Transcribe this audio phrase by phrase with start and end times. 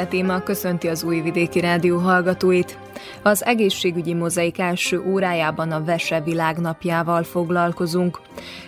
[0.00, 2.78] Fice téma köszönti az Újvidéki Rádió hallgatóit.
[3.22, 8.20] Az egészségügyi mozaik első órájában a Vese világnapjával foglalkozunk.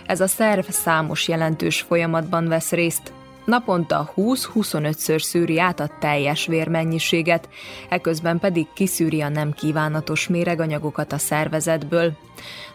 [0.05, 3.13] Ez a szerv számos jelentős folyamatban vesz részt.
[3.45, 7.49] Naponta 20-25-ször szűri át a teljes vérmennyiséget,
[7.89, 12.11] eközben pedig kiszűri a nem kívánatos méreganyagokat a szervezetből.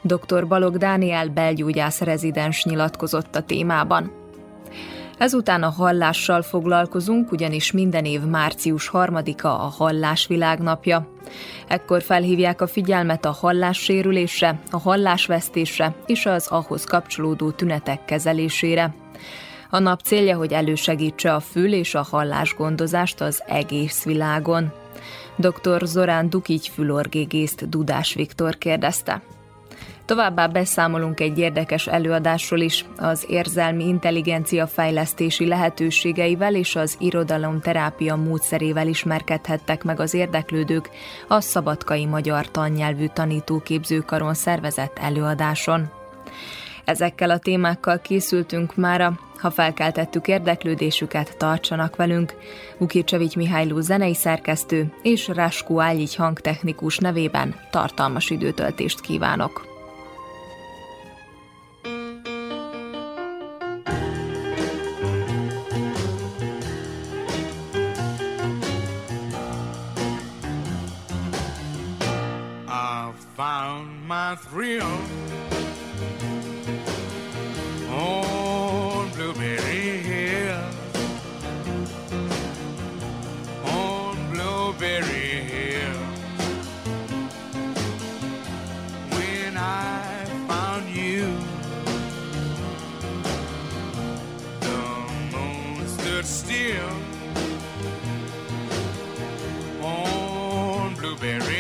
[0.03, 0.47] Dr.
[0.47, 4.18] Balog Dániel belgyógyász rezidens nyilatkozott a témában.
[5.19, 11.09] Ezután a hallással foglalkozunk, ugyanis minden év március harmadika a hallás világnapja.
[11.69, 18.95] Ekkor felhívják a figyelmet a hallássérülésre, a hallásvesztésre és az ahhoz kapcsolódó tünetek kezelésére.
[19.71, 24.73] A nap célja, hogy elősegítse a fül és a hallásgondozást az egész világon.
[25.37, 25.83] Dr.
[25.85, 29.23] Zorán Dukigy fülorgégészt Dudás Viktor kérdezte.
[30.09, 38.87] Továbbá beszámolunk egy érdekes előadásról is, az érzelmi intelligencia fejlesztési lehetőségeivel és az irodalomterápia módszerével
[38.87, 40.91] ismerkedhettek meg az érdeklődők
[41.29, 45.91] a Szabadkai Magyar Tannyelvű Tanítóképzőkaron szervezett előadáson.
[46.85, 52.35] Ezekkel a témákkal készültünk mára, ha felkeltettük érdeklődésüket, tartsanak velünk.
[53.05, 59.68] Csevics Mihályló zenei szerkesztő és Ráskó Ágyígy hangtechnikus nevében tartalmas időtöltést kívánok.
[73.39, 74.83] My thrill
[77.89, 80.65] on Blueberry Hill.
[83.65, 86.01] On Blueberry Hill.
[89.11, 91.33] When I found you,
[94.59, 94.79] the
[95.33, 96.91] moon stood still.
[99.85, 101.58] On Blueberry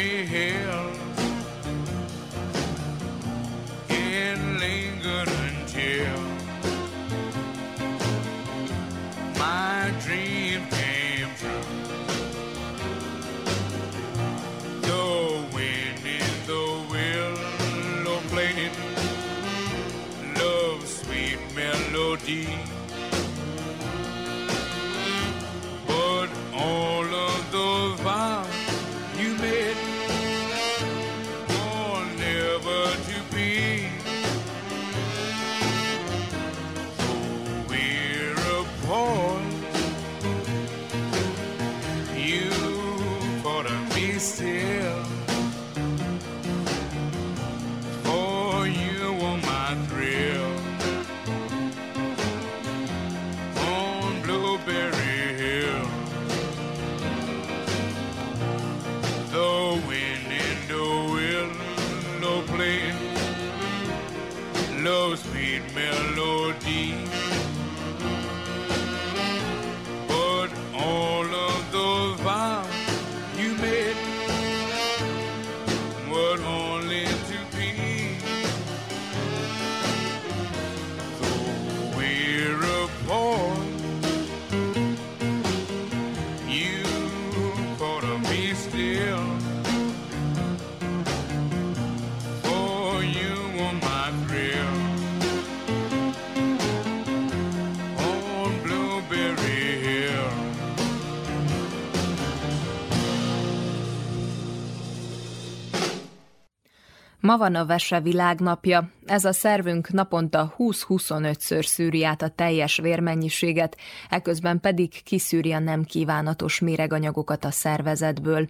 [107.38, 108.90] van a Vese világnapja.
[109.06, 113.76] Ez a szervünk naponta 20-25-ször szűri át a teljes vérmennyiséget,
[114.08, 118.48] eközben pedig kiszűri a nem kívánatos méreganyagokat a szervezetből.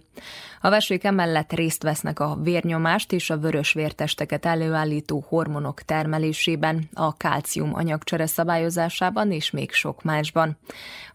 [0.61, 7.17] A vesék emellett részt vesznek a vérnyomást és a vörös vértesteket előállító hormonok termelésében, a
[7.17, 10.57] kálcium anyagcsere szabályozásában és még sok másban.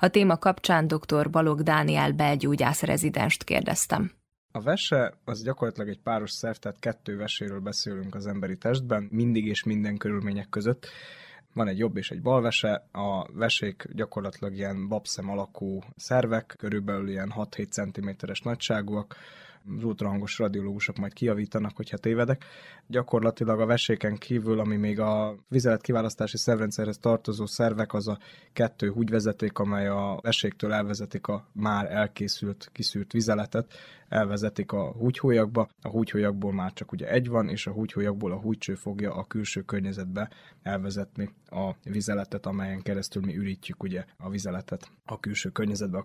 [0.01, 1.31] A téma kapcsán dr.
[1.31, 4.13] Balog Dániel belgyógyász rezidenst kérdeztem.
[4.57, 9.47] A vese az gyakorlatilag egy páros szerv, tehát kettő veséről beszélünk az emberi testben, mindig
[9.47, 10.87] és minden körülmények között.
[11.53, 17.09] van egy jobb és egy bal vese, a vesék gyakorlatilag ilyen babszem alakú szervek, körülbelül
[17.09, 19.17] ilyen 6-7 cm-es nagyságúak,
[19.77, 22.45] az ultrahangos radiológusok majd kijavítanak, hogyha tévedek.
[22.87, 28.19] Gyakorlatilag a veséken kívül, ami még a vizelet kiválasztási szervrendszerhez tartozó szervek, az a
[28.53, 33.73] kettő húgyvezeték, amely a veséktől elvezetik a már elkészült, kiszűrt vizeletet,
[34.09, 38.75] elvezetik a húgyhólyagba, a húgyhólyagból már csak ugye egy van, és a húgyhólyagból a húgycső
[38.75, 40.31] fogja a külső környezetbe
[40.63, 46.05] elvezetni a vizeletet, amelyen keresztül mi ürítjük ugye a vizeletet a külső környezetbe.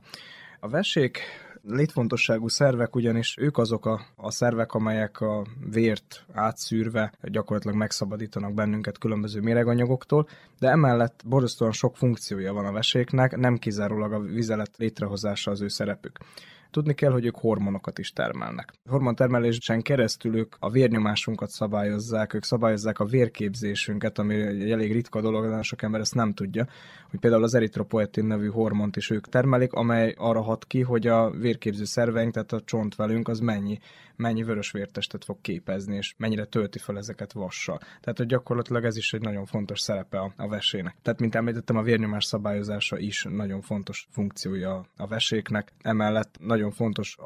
[0.59, 1.19] A vesék
[1.63, 8.97] létfontosságú szervek, ugyanis ők azok a, a szervek, amelyek a vért átszűrve gyakorlatilag megszabadítanak bennünket
[8.97, 10.27] különböző méreganyagoktól,
[10.59, 15.67] de emellett borzasztóan sok funkciója van a veséknek, nem kizárólag a vizelet létrehozása az ő
[15.67, 16.17] szerepük.
[16.71, 18.73] Tudni kell, hogy ők hormonokat is termelnek.
[18.89, 25.45] Hormontermelésen keresztül ők a vérnyomásunkat szabályozzák, ők szabályozzák a vérképzésünket, ami egy elég ritka dolog,
[25.45, 26.67] nagyon sok ember ezt nem tudja,
[27.09, 31.29] hogy például az eritropoetin nevű hormont is ők termelik, amely arra hat ki, hogy a
[31.29, 33.79] vérképző szerveink, tehát a csontvelünk az mennyi,
[34.15, 37.77] mennyi vörös vértestet fog képezni, és mennyire tölti fel ezeket vassal.
[37.77, 40.95] Tehát, hogy gyakorlatilag ez is egy nagyon fontos szerepe a, a vesének.
[41.01, 45.71] Tehát, mint említettem, a vérnyomás szabályozása is nagyon fontos funkciója a veséknek.
[45.81, 47.17] Emellett nagyon fontos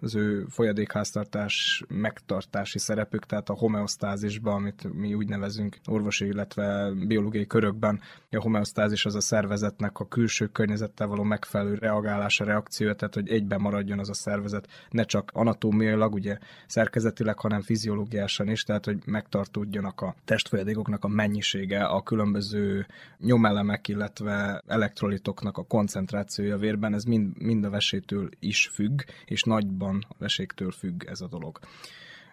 [0.00, 7.46] az ő folyadékháztartás megtartási szerepük, tehát a homeosztázisban, amit mi úgy nevezünk orvosi, illetve biológiai
[7.46, 8.00] körökben.
[8.30, 13.60] A homeosztázis az a szervezetnek a külső környezettel való megfelelő reagálása, reakciója, tehát hogy egyben
[13.60, 20.00] maradjon az a szervezet, ne csak anatómiailag, ugye szerkezetileg, hanem fiziológiásan is, tehát hogy megtartódjanak
[20.00, 22.86] a testfolyadékoknak a mennyisége, a különböző
[23.18, 28.81] nyomelemek, illetve elektrolitoknak a koncentrációja a vérben, ez mind, mind a vesétől is függ,
[29.24, 31.58] és nagyban a veséktől függ ez a dolog.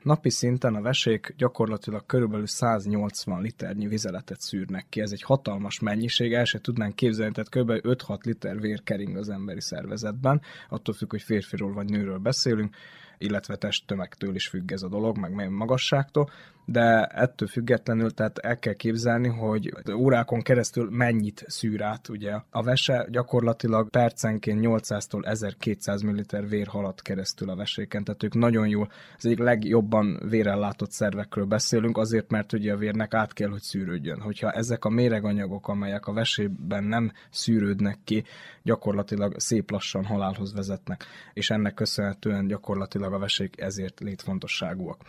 [0.04, 5.02] Napi szinten a vesék gyakorlatilag körülbelül 180 liternyi vizeletet szűrnek ki.
[5.02, 7.88] Ez egy hatalmas mennyiség, el se tudnánk képzelni, tehát kb.
[7.88, 12.76] 5-6 liter vér kering az emberi szervezetben, attól függ, hogy férfiról vagy nőről beszélünk
[13.20, 16.30] illetve testtömegtől is függ ez a dolog, meg magasságtól,
[16.72, 22.34] de ettől függetlenül, tehát el kell képzelni, hogy órákon keresztül mennyit szűr át, ugye.
[22.50, 28.68] A vese gyakorlatilag percenként 800-tól 1200 ml vér halad keresztül a veséken, tehát ők nagyon
[28.68, 33.62] jól, az egyik legjobban vérellátott szervekről beszélünk, azért, mert ugye a vérnek át kell, hogy
[33.62, 34.22] szűrődjön.
[34.22, 38.24] Hogyha ezek a méreganyagok, amelyek a vesében nem szűrődnek ki,
[38.64, 45.04] gyakorlatilag szép lassan halálhoz vezetnek, és ennek köszönhetően gyakorlatilag a vesék ezért létfontosságúak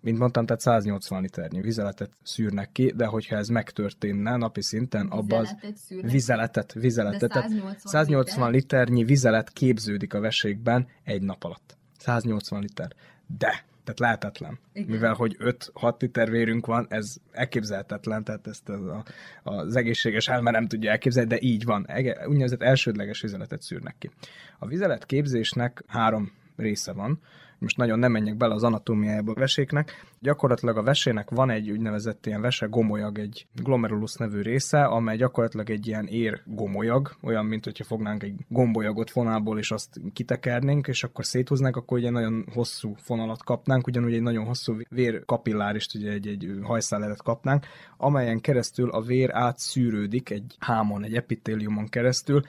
[0.00, 5.40] mint mondtam, tehát 180 liternyi vizeletet szűrnek ki, de hogyha ez megtörténne napi szinten, abban
[5.40, 5.56] az
[6.00, 8.60] vizeletet, vizeletet, 180, 180 liter?
[8.60, 11.76] liternyi vizelet képződik a vesékben egy nap alatt.
[11.98, 12.92] 180 liter.
[13.38, 14.58] De, tehát lehetetlen.
[14.72, 14.90] Igen.
[14.90, 19.04] Mivel, hogy 5-6 liter vérünk van, ez elképzelhetetlen, tehát ezt az, a,
[19.42, 21.86] az egészséges elme nem tudja elképzelni, de így van.
[22.26, 24.10] Úgynevezett elsődleges vizeletet szűrnek ki.
[24.58, 27.20] A vizelet képzésnek három része van.
[27.60, 32.26] Most nagyon nem menjek bele az anatómiájába a veséknek, gyakorlatilag a vesének van egy úgynevezett
[32.26, 37.64] ilyen vese gomolyag, egy glomerulus nevű része, amely gyakorlatilag egy ilyen ér gomolyag, olyan, mint
[37.64, 42.94] hogyha fognánk egy gombolyagot fonálból, és azt kitekernénk, és akkor széthúznánk, akkor ugye nagyon hosszú
[42.96, 49.00] fonalat kapnánk, ugyanúgy egy nagyon hosszú vérkapillárist, ugye egy, egy hajszálelet kapnánk, amelyen keresztül a
[49.00, 52.42] vér átszűrődik egy hámon, egy epitéliumon keresztül,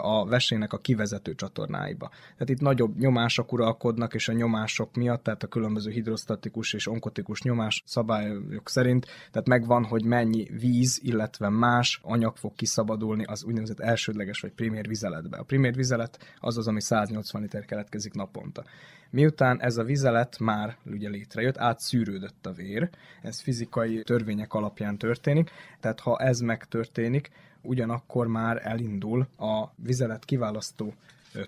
[0.00, 2.08] a vesének a kivezető csatornáiba.
[2.08, 7.42] Tehát itt nagyobb nyomások uralkodnak, és a nyomások miatt, tehát a különböző hidrostatikus és onkotikus
[7.42, 13.80] nyomás szabályok szerint, tehát megvan, hogy mennyi víz, illetve más anyag fog kiszabadulni az úgynevezett
[13.80, 15.36] elsődleges vagy primér vizeletbe.
[15.36, 18.64] A primér vizelet az az, ami 180 liter keletkezik naponta.
[19.12, 22.90] Miután ez a vizelet már ugye létrejött, átszűrődött a vér,
[23.22, 25.50] ez fizikai törvények alapján történik,
[25.80, 27.30] tehát ha ez megtörténik,
[27.62, 30.94] ugyanakkor már elindul a vizelet kiválasztó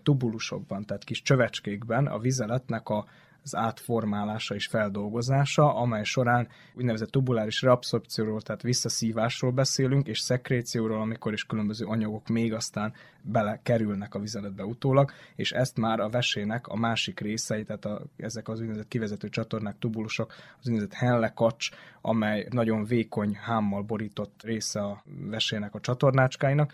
[0.02, 3.04] tubulusokban, tehát kis csövecskékben a vizeletnek a
[3.44, 11.32] az átformálása és feldolgozása, amely során úgynevezett tubuláris reabszorpcióról, tehát visszaszívásról beszélünk, és szekrécióról, amikor
[11.32, 12.92] is különböző anyagok még aztán
[13.24, 18.48] belekerülnek a vizeletbe utólag, és ezt már a vesének a másik részei, tehát a, ezek
[18.48, 25.02] az úgynevezett kivezető csatornák, tubulusok, az úgynevezett henlekacs, amely nagyon vékony hámmal borított része a
[25.30, 26.72] vesének a csatornácskáinak,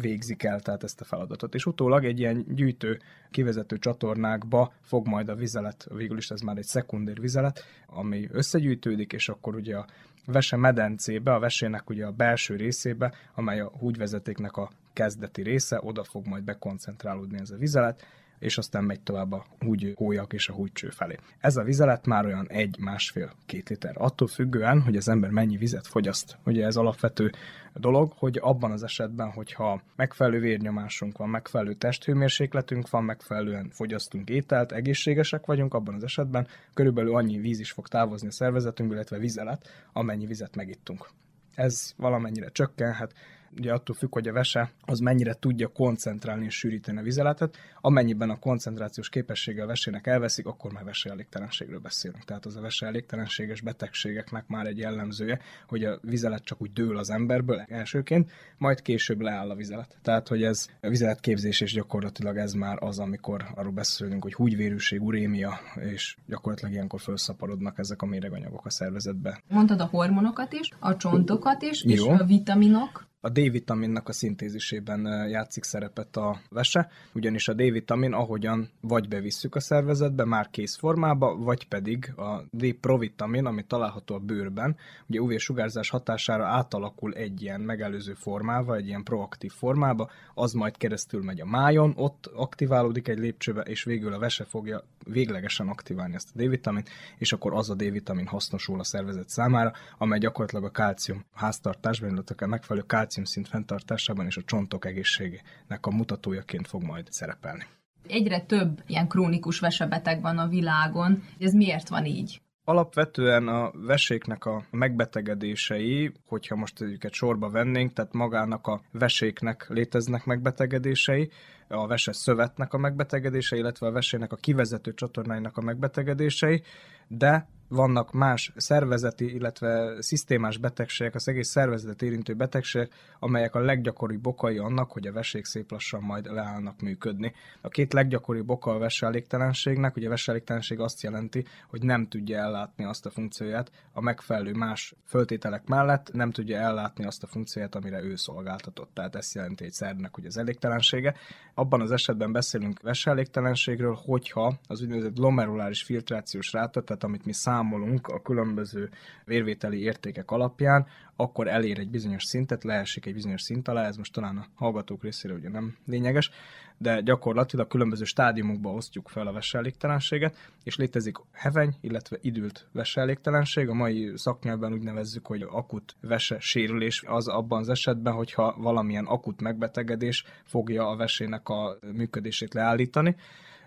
[0.00, 1.54] végzik el tehát ezt a feladatot.
[1.54, 6.56] És utólag egy ilyen gyűjtő kivezető csatornákba fog majd a vizelet, végül is ez már
[6.56, 9.86] egy szekundér vizelet, ami összegyűjtődik, és akkor ugye a
[10.26, 16.04] vese medencébe, a vesének ugye a belső részébe, amely a húgyvezetéknek a kezdeti része, oda
[16.04, 18.06] fog majd bekoncentrálódni ez a vizelet,
[18.42, 21.16] és aztán megy tovább a húgy hólyak és a húgycső felé.
[21.38, 23.94] Ez a vizelet már olyan egy, másfél, két liter.
[23.98, 26.38] Attól függően, hogy az ember mennyi vizet fogyaszt.
[26.44, 27.30] Ugye ez alapvető
[27.74, 34.72] dolog, hogy abban az esetben, hogyha megfelelő vérnyomásunk van, megfelelő testhőmérsékletünk van, megfelelően fogyasztunk ételt,
[34.72, 39.68] egészségesek vagyunk, abban az esetben körülbelül annyi víz is fog távozni a szervezetünkből, illetve vizelet,
[39.92, 41.08] amennyi vizet megittunk.
[41.54, 43.12] Ez valamennyire csökkenhet,
[43.58, 47.56] ugye attól függ, hogy a vese az mennyire tudja koncentrálni és sűríteni a vizeletet.
[47.80, 52.24] Amennyiben a koncentrációs képessége a vesének elveszik, akkor már veseelégtelenségről beszélünk.
[52.24, 57.10] Tehát az a veseelégtelenséges betegségeknek már egy jellemzője, hogy a vizelet csak úgy dől az
[57.10, 59.96] emberből elsőként, majd később leáll a vizelet.
[60.02, 65.02] Tehát, hogy ez a vizeletképzés és gyakorlatilag ez már az, amikor arról beszélünk, hogy húgyvérűség,
[65.02, 69.42] urémia, és gyakorlatilag ilyenkor felszaporodnak ezek a méreganyagok a szervezetbe.
[69.48, 72.10] Mondtad a hormonokat is, a csontokat is, és Jó.
[72.10, 73.10] a vitaminok.
[73.24, 79.60] A D-vitaminnak a szintézisében játszik szerepet a vese, ugyanis a D-vitamin ahogyan vagy bevisszük a
[79.60, 84.76] szervezetbe már kész formába, vagy pedig a D-provitamin, ami található a bőrben,
[85.06, 91.22] ugye UV-sugárzás hatására átalakul egy ilyen megelőző formába, egy ilyen proaktív formába, az majd keresztül
[91.22, 96.28] megy a májon, ott aktiválódik egy lépcsőbe, és végül a vese fogja véglegesen aktiválni ezt
[96.34, 96.88] a D-vitamint,
[97.18, 102.44] és akkor az a D-vitamin hasznosul a szervezet számára, amely gyakorlatilag a kálcium háztartásban, illetve
[102.44, 107.66] a megfelelő kálcium szint fenntartásában és a csontok egészségének a mutatójaként fog majd szerepelni.
[108.08, 111.22] Egyre több ilyen krónikus vesebeteg van a világon.
[111.38, 112.40] Ez miért van így?
[112.64, 120.24] Alapvetően a veséknek a megbetegedései, hogyha most őket sorba vennénk, tehát magának a veséknek léteznek
[120.24, 121.30] megbetegedései,
[121.68, 126.62] a veses szövetnek a megbetegedései, illetve a vesének a kivezető csatornáinak a megbetegedései,
[127.08, 134.26] de vannak más szervezeti, illetve szisztémás betegségek, az egész szervezetet érintő betegségek, amelyek a leggyakoribb
[134.26, 137.32] okai annak, hogy a vesék szép lassan majd leállnak működni.
[137.60, 142.84] A két leggyakoribb oka a veseelégtelenségnek, ugye a veseelégtelenség azt jelenti, hogy nem tudja ellátni
[142.84, 148.02] azt a funkcióját a megfelelő más föltételek mellett, nem tudja ellátni azt a funkcióját, amire
[148.02, 148.90] ő szolgáltatott.
[148.94, 151.14] Tehát ez jelenti egy szervnek hogy az elégtelensége.
[151.54, 158.08] Abban az esetben beszélünk veseelégtelenségről, hogyha az úgynevezett glomeruláris filtrációs ráta, tehát amit mi számolunk
[158.08, 158.90] a különböző
[159.24, 164.12] vérvételi értékek alapján, akkor elér egy bizonyos szintet, leesik egy bizonyos szint alá, ez most
[164.12, 166.30] talán a hallgatók részére ugye nem lényeges,
[166.78, 173.68] de gyakorlatilag különböző stádiumokba osztjuk fel a veseelégtelenséget, és létezik heveny, illetve idült veseelégtelenség.
[173.68, 179.04] A mai szaknyelvben úgy nevezzük, hogy akut vese sérülés az abban az esetben, hogyha valamilyen
[179.04, 183.16] akut megbetegedés fogja a vesének a működését leállítani.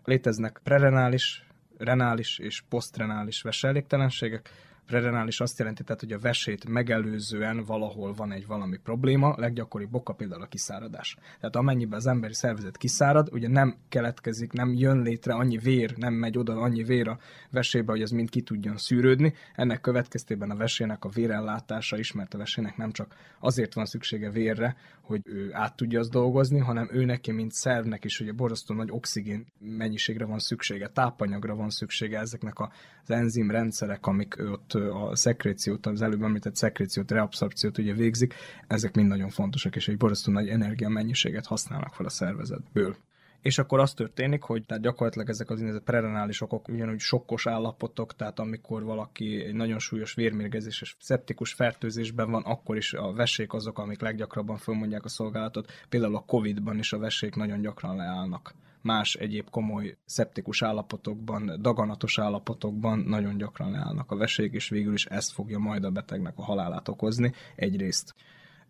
[0.03, 1.45] Léteznek prerenális,
[1.77, 4.49] renális és posztrenális veseelégtelenségek.
[4.85, 10.13] Prerenális azt jelenti, tehát, hogy a vesét megelőzően valahol van egy valami probléma, leggyakoribb oka
[10.13, 11.17] például a kiszáradás.
[11.39, 16.13] Tehát amennyiben az emberi szervezet kiszárad, ugye nem keletkezik, nem jön létre annyi vér, nem
[16.13, 17.19] megy oda annyi vér a
[17.51, 19.33] vesébe, hogy az mind ki tudjon szűrődni.
[19.55, 24.29] Ennek következtében a vesének a vérellátása is, mert a vesének nem csak azért van szüksége
[24.29, 28.75] vérre, hogy ő át tudja azt dolgozni, hanem ő neki, mint szervnek is, ugye borzasztó
[28.75, 32.69] nagy oxigén mennyiségre van szüksége, tápanyagra van szüksége ezeknek az
[33.09, 38.33] enzim rendszerek, amik ott a szekréciót, az előbb említett szekréciót, reabszorpciót ugye végzik,
[38.67, 42.95] ezek mind nagyon fontosak, és egy borzasztó nagy energiamennyiséget használnak fel a szervezetből.
[43.41, 48.15] És akkor az történik, hogy tehát gyakorlatilag ezek az úgynevezett prerenális okok ugyanúgy sokkos állapotok,
[48.15, 53.53] tehát amikor valaki egy nagyon súlyos vérmérgezés és szeptikus fertőzésben van, akkor is a vesék
[53.53, 55.71] azok, amik leggyakrabban fölmondják a szolgálatot.
[55.89, 58.53] Például a Covid-ban is a vesék nagyon gyakran leállnak
[58.85, 65.05] más egyéb komoly szeptikus állapotokban, daganatos állapotokban nagyon gyakran leállnak a vesék, és végül is
[65.05, 68.15] ez fogja majd a betegnek a halálát okozni egyrészt.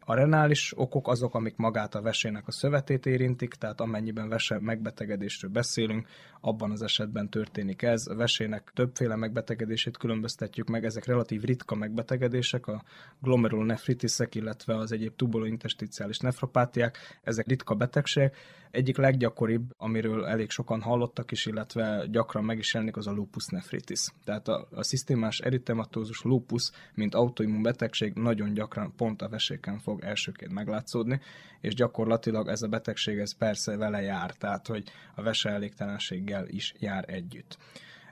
[0.07, 5.51] A renális okok azok, amik magát a vesének a szövetét érintik, tehát amennyiben vese megbetegedésről
[5.51, 6.07] beszélünk,
[6.41, 8.07] abban az esetben történik ez.
[8.07, 12.83] A vesének többféle megbetegedését különböztetjük meg, ezek relatív ritka megbetegedések, a
[13.21, 18.35] glomerulonefritisek, illetve az egyéb tubulointesticiális nefropátiák, ezek ritka betegségek.
[18.71, 23.45] Egyik leggyakoribb, amiről elég sokan hallottak is, illetve gyakran meg is jelenik, az a lupus
[23.45, 24.07] nephritis.
[24.23, 29.94] Tehát a, a szisztémás eritematózus lupus, mint autoimmun betegség nagyon gyakran pont a veséken fog
[30.03, 31.21] elsőként meglátszódni,
[31.61, 34.83] és gyakorlatilag ez a betegség ez persze vele jár, tehát hogy
[35.15, 37.57] a vese elégtelenséggel is jár együtt.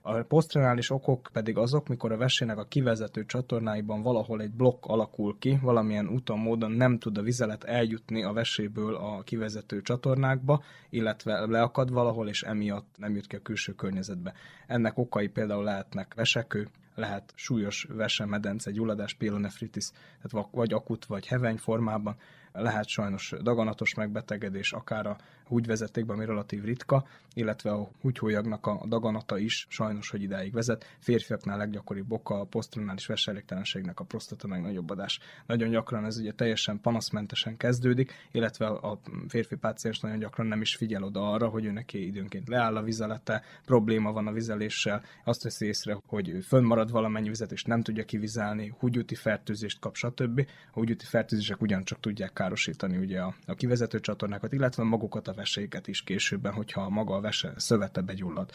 [0.06, 5.38] A posztrenális okok pedig azok, mikor a vesének a kivezető csatornáiban valahol egy blokk alakul
[5.40, 11.46] ki, valamilyen úton, módon nem tud a vizelet eljutni a veséből a kivezető csatornákba, illetve
[11.46, 14.34] leakad valahol, és emiatt nem jut ki a külső környezetbe.
[14.68, 19.90] Ennek okai például lehetnek vesekő, lehet súlyos vesemedence, gyulladás, pielonefritis,
[20.22, 22.16] tehát vagy akut, vagy heveny formában,
[22.52, 29.38] lehet sajnos daganatos megbetegedés, akár a húgyvezetékben, ami relatív ritka, illetve a húgyhólyagnak a daganata
[29.38, 30.98] is sajnos, hogy idáig vezet.
[31.00, 35.20] Férfiaknál leggyakoribb oka a posztrumális veselégtelenségnek a prostata megnagyobbodás.
[35.46, 40.76] Nagyon gyakran ez ugye teljesen panaszmentesen kezdődik, illetve a férfi páciens nagyon gyakran nem is
[40.76, 45.44] figyel oda arra, hogy ő neki időnként leáll a vizelete, probléma van a vizeléssel, azt
[45.44, 50.48] veszi észre, hogy fönnmarad valamennyi vizet, és nem tudja kivizelni, húgyúti fertőzést kap, stb.
[50.72, 55.88] A húgyúti fertőzések ugyancsak tudják károsítani ugye a, a kivezető csatornákat, illetve magukat a veséket
[55.88, 58.52] is későbben, hogyha maga a vese szövete begyullad.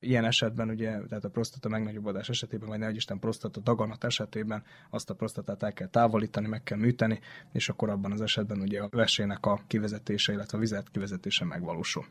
[0.00, 5.10] Ilyen esetben ugye, tehát a prostata megnagyobbodás esetében, vagy nehogy Isten prostata daganat esetében azt
[5.10, 7.20] a prostatát el kell távolítani, meg kell műteni,
[7.52, 12.06] és akkor abban az esetben ugye a vesének a kivezetése, illetve a vizet kivezetése megvalósul.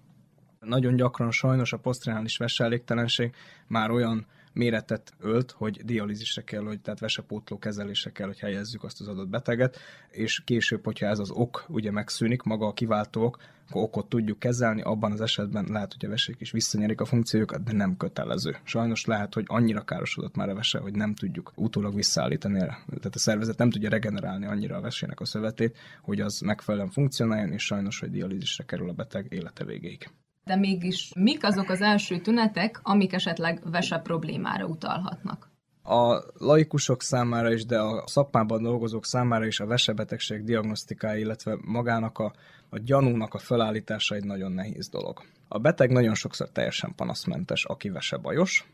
[0.60, 3.36] Nagyon gyakran sajnos a posztrenális veselégtelenség
[3.68, 4.26] már olyan
[4.58, 9.28] méretet ölt, hogy dialízisre kell, hogy tehát vesepótló kezelésre kell, hogy helyezzük azt az adott
[9.28, 9.78] beteget,
[10.10, 13.38] és később, hogyha ez az ok ugye megszűnik, maga a kiváltó ok,
[13.70, 17.64] akkor okot tudjuk kezelni, abban az esetben lehet, hogy a vesék is visszanyerik a funkciójukat,
[17.64, 18.56] de nem kötelező.
[18.64, 23.20] Sajnos lehet, hogy annyira károsodott már a vese, hogy nem tudjuk utólag visszaállítani, tehát a
[23.20, 28.00] szervezet nem tudja regenerálni annyira a vesének a szövetét, hogy az megfelelően funkcionáljon, és sajnos,
[28.00, 30.10] hogy dialízisre kerül a beteg élete végéig
[30.48, 35.50] de mégis mik azok az első tünetek, amik esetleg vese problémára utalhatnak?
[35.84, 42.20] A laikusok számára is, de a szakmában dolgozók számára is a vesebetegség diagnosztikája, illetve magának
[42.20, 42.34] a,
[42.70, 45.22] a gyanúnak a felállítása egy nagyon nehéz dolog.
[45.48, 48.68] A beteg nagyon sokszor teljesen panaszmentes, aki vesebajos,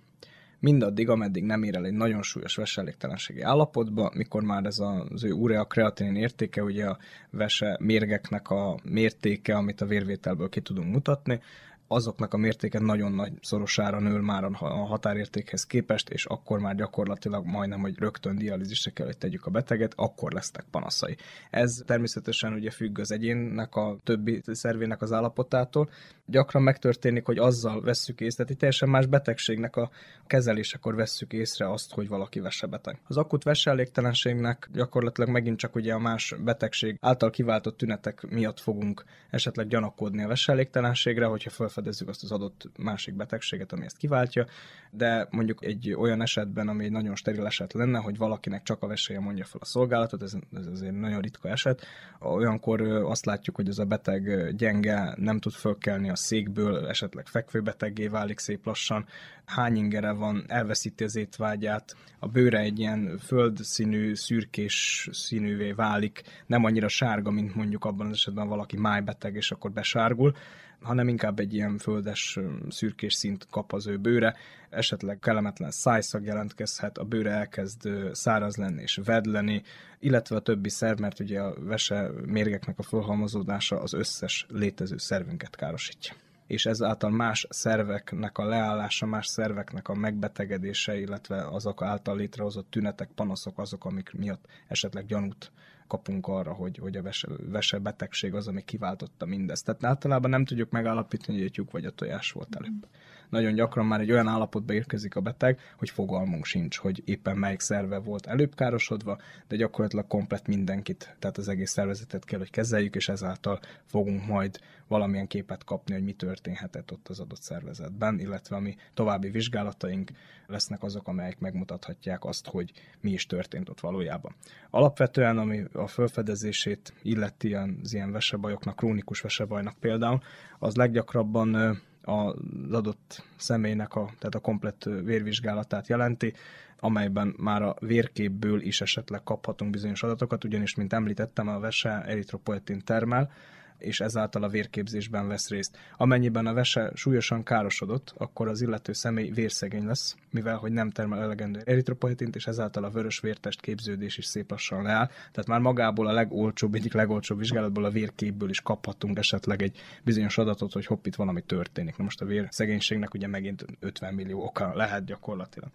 [0.63, 5.31] mindaddig, ameddig nem ér el egy nagyon súlyos veselégtelenségi állapotba, mikor már ez az ő
[5.31, 6.97] urea kreatinin értéke, ugye a
[7.29, 11.39] vese mérgeknek a mértéke, amit a vérvételből ki tudunk mutatni,
[11.87, 17.45] azoknak a mértéke nagyon nagy szorosára nő már a határértékhez képest, és akkor már gyakorlatilag
[17.45, 21.17] majdnem, hogy rögtön dialízisre kell, hogy tegyük a beteget, akkor lesznek panaszai.
[21.49, 25.89] Ez természetesen ugye függ az egyénnek, a többi szervének az állapotától.
[26.25, 29.89] Gyakran megtörténik, hogy azzal vesszük észre, tehát egy teljesen más betegségnek a
[30.27, 32.99] kezelésekor vesszük észre azt, hogy valaki vesebeteg.
[33.07, 39.03] Az akut veselégtelenségnek gyakorlatilag megint csak ugye a más betegség által kiváltott tünetek miatt fogunk
[39.29, 44.45] esetleg gyanakodni a veselégtelenségre, hogyha felfedezzük azt az adott másik betegséget, ami ezt kiváltja,
[44.91, 48.87] de mondjuk egy olyan esetben, ami egy nagyon steril eset lenne, hogy valakinek csak a
[48.87, 51.85] veséje mondja fel a szolgálatot, ez, ez azért nagyon ritka eset,
[52.19, 58.07] olyankor azt látjuk, hogy ez a beteg gyenge, nem tud fölkelni a székből, esetleg fekvőbeteggé
[58.07, 59.05] válik szép lassan,
[59.45, 66.63] hány ingere van, elveszíti az étvágyát, a bőre egy ilyen földszínű, szürkés színűvé válik, nem
[66.63, 70.35] annyira sárga, mint mondjuk abban az esetben valaki májbeteg, és akkor besárgul,
[70.83, 74.35] hanem inkább egy ilyen földes, szürkés szint kap az ő bőre,
[74.69, 79.63] esetleg kellemetlen szájszag jelentkezhet, a bőre elkezd száraz lenni és vedleni,
[79.99, 85.55] illetve a többi szerv, mert ugye a vese mérgeknek a fölhalmozódása az összes létező szervünket
[85.55, 86.13] károsítja.
[86.47, 93.09] És ezáltal más szerveknek a leállása, más szerveknek a megbetegedése, illetve azok által létrehozott tünetek,
[93.15, 95.51] panaszok azok, amik miatt esetleg gyanút
[95.87, 99.65] kapunk arra, hogy, hogy a vese, vese betegség az, ami kiváltotta mindezt.
[99.65, 102.87] Tehát általában nem tudjuk megállapítani, hogy a tyúk vagy a tojás volt előbb.
[103.33, 107.59] Nagyon gyakran már egy olyan állapotba érkezik a beteg, hogy fogalmunk sincs, hogy éppen melyik
[107.59, 109.17] szerve volt előbb károsodva,
[109.47, 114.59] de gyakorlatilag komplet mindenkit, tehát az egész szervezetet kell, hogy kezeljük, és ezáltal fogunk majd
[114.87, 120.11] valamilyen képet kapni, hogy mi történhetett ott az adott szervezetben, illetve ami további vizsgálataink
[120.47, 124.35] lesznek azok, amelyek megmutathatják azt, hogy mi is történt ott valójában.
[124.69, 130.19] Alapvetően, ami a felfedezését illeti az ilyen vesebajoknak, krónikus vesebajnak például,
[130.59, 132.33] az leggyakrabban az
[132.71, 136.33] adott személynek a, tehát a komplett vérvizsgálatát jelenti,
[136.79, 142.81] amelyben már a vérképből is esetleg kaphatunk bizonyos adatokat, ugyanis, mint említettem, a vese eritropoetin
[142.83, 143.31] termel,
[143.77, 145.77] és ezáltal a vérképzésben vesz részt.
[145.97, 151.21] Amennyiben a vese súlyosan károsodott, akkor az illető személy vérszegény lesz, mivel hogy nem termel
[151.21, 155.07] elegendő eritropoetint, és ezáltal a vörös vértest képződés is szép lassan leáll.
[155.07, 160.37] Tehát már magából a legolcsóbb, egyik legolcsóbb vizsgálatból a vérképből is kaphatunk esetleg egy bizonyos
[160.37, 161.97] adatot, hogy hopp, itt valami történik.
[161.97, 165.69] Na most a vérszegénységnek ugye megint 50 millió oka lehet gyakorlatilag.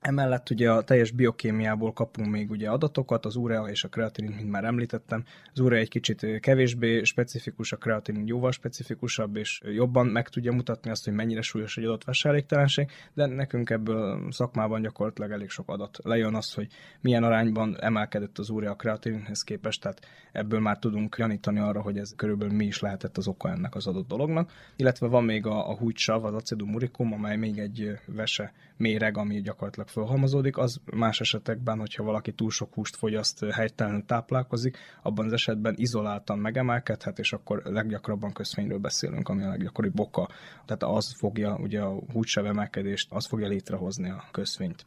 [0.00, 4.50] Emellett ugye a teljes biokémiából kapunk még ugye adatokat, az urea és a kreatinin, mint
[4.50, 5.24] már említettem.
[5.52, 10.90] Az urea egy kicsit kevésbé specifikus, a kreatinin jóval specifikusabb, és jobban meg tudja mutatni
[10.90, 15.98] azt, hogy mennyire súlyos egy adott veselégtelenség, de nekünk ebből szakmában gyakorlatilag elég sok adat
[16.02, 16.66] lejön az, hogy
[17.00, 21.98] milyen arányban emelkedett az urea a kreatininhez képest, tehát ebből már tudunk gyanítani arra, hogy
[21.98, 24.52] ez körülbelül mi is lehetett az oka ennek az adott dolognak.
[24.76, 29.40] Illetve van még a, a húgysav, az acidum uricum, amely még egy vese méreg, ami
[29.40, 35.26] gyakorlatilag gyakorlatilag felhalmozódik, az más esetekben, hogyha valaki túl sok húst fogyaszt, helytelenül táplálkozik, abban
[35.26, 40.28] az esetben izoláltan megemelkedhet, és akkor leggyakrabban köszvényről beszélünk, ami a leggyakoribb oka.
[40.64, 44.86] Tehát az fogja ugye a húgysev emelkedést, az fogja létrehozni a köszvényt.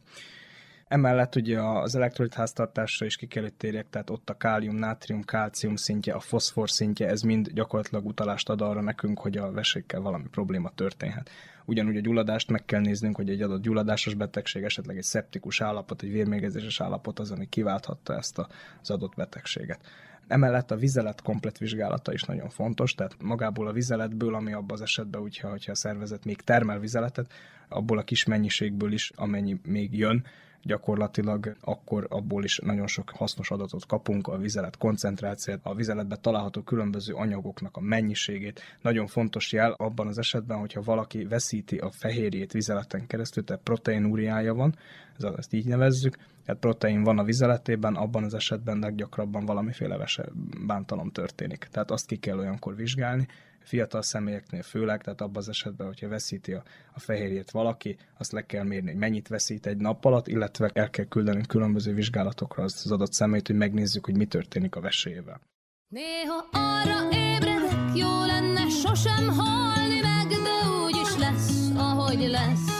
[0.90, 5.22] Emellett ugye az elektrolit háztartásra is ki kell, hogy térjek, tehát ott a kálium, nátrium,
[5.22, 10.00] kálcium szintje, a foszfor szintje, ez mind gyakorlatilag utalást ad arra nekünk, hogy a vesékkel
[10.00, 11.30] valami probléma történhet.
[11.64, 16.02] Ugyanúgy a gyulladást meg kell néznünk, hogy egy adott gyulladásos betegség, esetleg egy szeptikus állapot,
[16.02, 18.38] egy vérmégezéses állapot az, ami kiválthatta ezt
[18.82, 19.80] az adott betegséget.
[20.28, 24.80] Emellett a vizelet komplet vizsgálata is nagyon fontos, tehát magából a vizeletből, ami abban az
[24.80, 27.32] esetben, hogyha, hogyha a szervezet még termel vizeletet,
[27.68, 30.24] abból a kis mennyiségből is, amennyi még jön,
[30.62, 36.62] gyakorlatilag akkor abból is nagyon sok hasznos adatot kapunk, a vizelet koncentrációt, a vizeletben található
[36.62, 38.60] különböző anyagoknak a mennyiségét.
[38.82, 44.54] Nagyon fontos jel abban az esetben, hogyha valaki veszíti a fehérjét vizeleten keresztül, tehát proteinúriája
[44.54, 44.74] van,
[45.18, 50.28] ez, ezt így nevezzük, tehát protein van a vizeletében, abban az esetben leggyakrabban valamiféle vese
[50.66, 51.68] bántalom történik.
[51.70, 53.26] Tehát azt ki kell olyankor vizsgálni,
[53.62, 56.62] fiatal személyeknél főleg, tehát abban az esetben, hogyha veszíti a,
[56.94, 60.90] a fehérjét valaki, azt le kell mérni, hogy mennyit veszít egy nap alatt, illetve el
[60.90, 65.40] kell küldenünk különböző vizsgálatokra az, az adott személyt, hogy megnézzük, hogy mi történik a vesével.
[65.88, 72.78] Néha arra ébredek, jó lenne sosem halni meg, de úgy is lesz, ahogy lesz.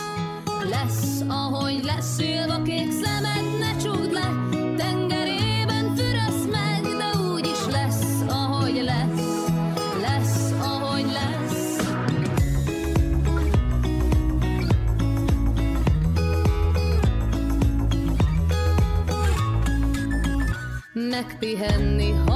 [0.70, 3.99] Lesz, ahogy lesz, szilva kék szemed, ne csukd
[21.20, 22.29] Megpihenni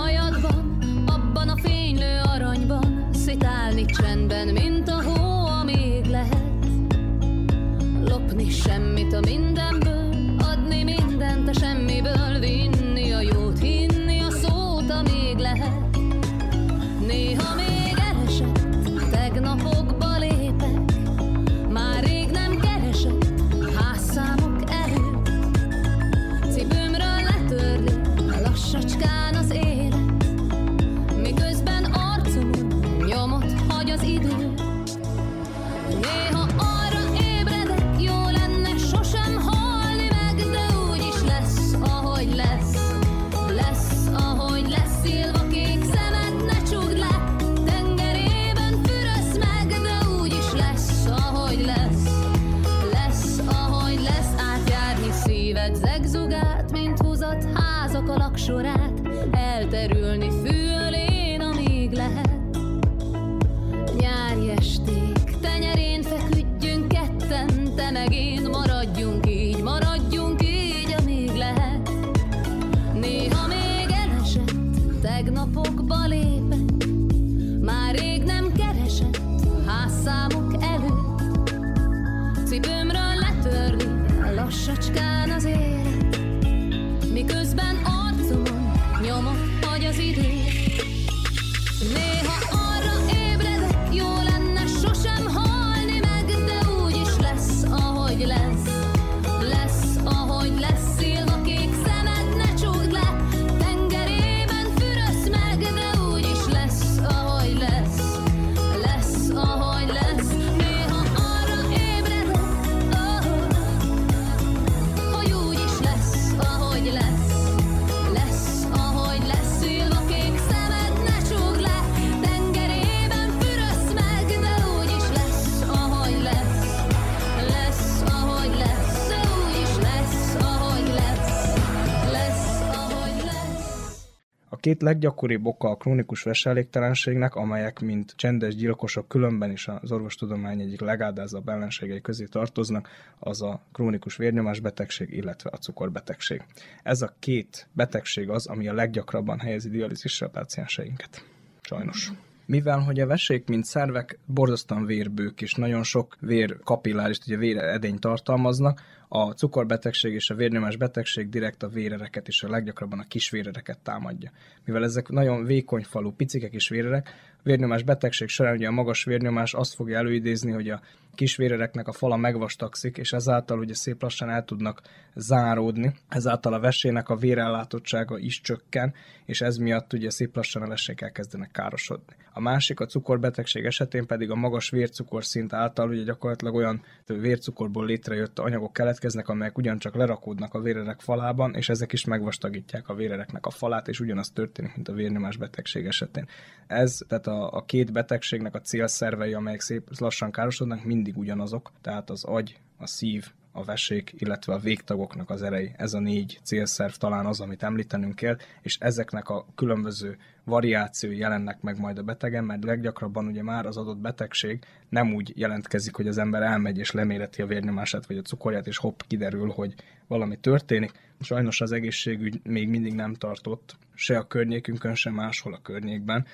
[134.64, 140.80] két leggyakoribb oka a krónikus veselégtelenségnek, amelyek mint csendes gyilkosok különben is az orvostudomány egyik
[140.80, 146.42] legádázabb ellenségei közé tartoznak, az a krónikus vérnyomásbetegség, illetve a cukorbetegség.
[146.82, 151.24] Ez a két betegség az, ami a leggyakrabban helyezi dialízisre a pácienseinket.
[151.60, 152.12] Sajnos.
[152.46, 157.56] Mivel, hogy a vesék, mint szervek borzasztóan vérbők, és nagyon sok vér kapillárist, ugye vér
[157.56, 163.06] edényt tartalmaznak, a cukorbetegség és a vérnyomás betegség direkt a vérereket és a leggyakrabban a
[163.08, 164.30] kisvérereket támadja.
[164.64, 167.10] Mivel ezek nagyon vékony falú, picikek és vérerek,
[167.42, 170.80] vérnyomás betegség során ugye a magas vérnyomás azt fogja előidézni, hogy a
[171.14, 174.82] kisvérereknek a fala megvastagszik, és ezáltal ugye szép lassan el tudnak
[175.14, 180.68] záródni, ezáltal a vesének a vérellátottsága is csökken, és ez miatt ugye szép lassan a
[180.68, 182.14] vesék elkezdenek károsodni.
[182.32, 188.38] A másik a cukorbetegség esetén pedig a magas vércukorszint által ugye gyakorlatilag olyan vércukorból létrejött
[188.38, 193.50] anyagok keletkeznek, amelyek ugyancsak lerakódnak a vérerek falában, és ezek is megvastagítják a vérereknek a
[193.50, 196.28] falát, és ugyanaz történik, mint a vérnyomás betegség esetén.
[196.66, 202.10] Ez, tehát a, a két betegségnek a célszervei, amelyek szép lassan károsodnak, mindig ugyanazok, tehát
[202.10, 205.72] az agy, a szív, a vesék, illetve a végtagoknak az erei.
[205.76, 211.60] Ez a négy célszerv talán az, amit említenünk kell, és ezeknek a különböző variációi jelennek
[211.60, 216.08] meg majd a betegen, mert leggyakrabban ugye már az adott betegség nem úgy jelentkezik, hogy
[216.08, 219.74] az ember elmegy és leméreti a vérnyomását vagy a cukorját, és hopp, kiderül, hogy
[220.06, 220.92] valami történik.
[221.20, 226.26] Sajnos az egészségügy még mindig nem tartott, se a környékünkön, se máshol a környékben,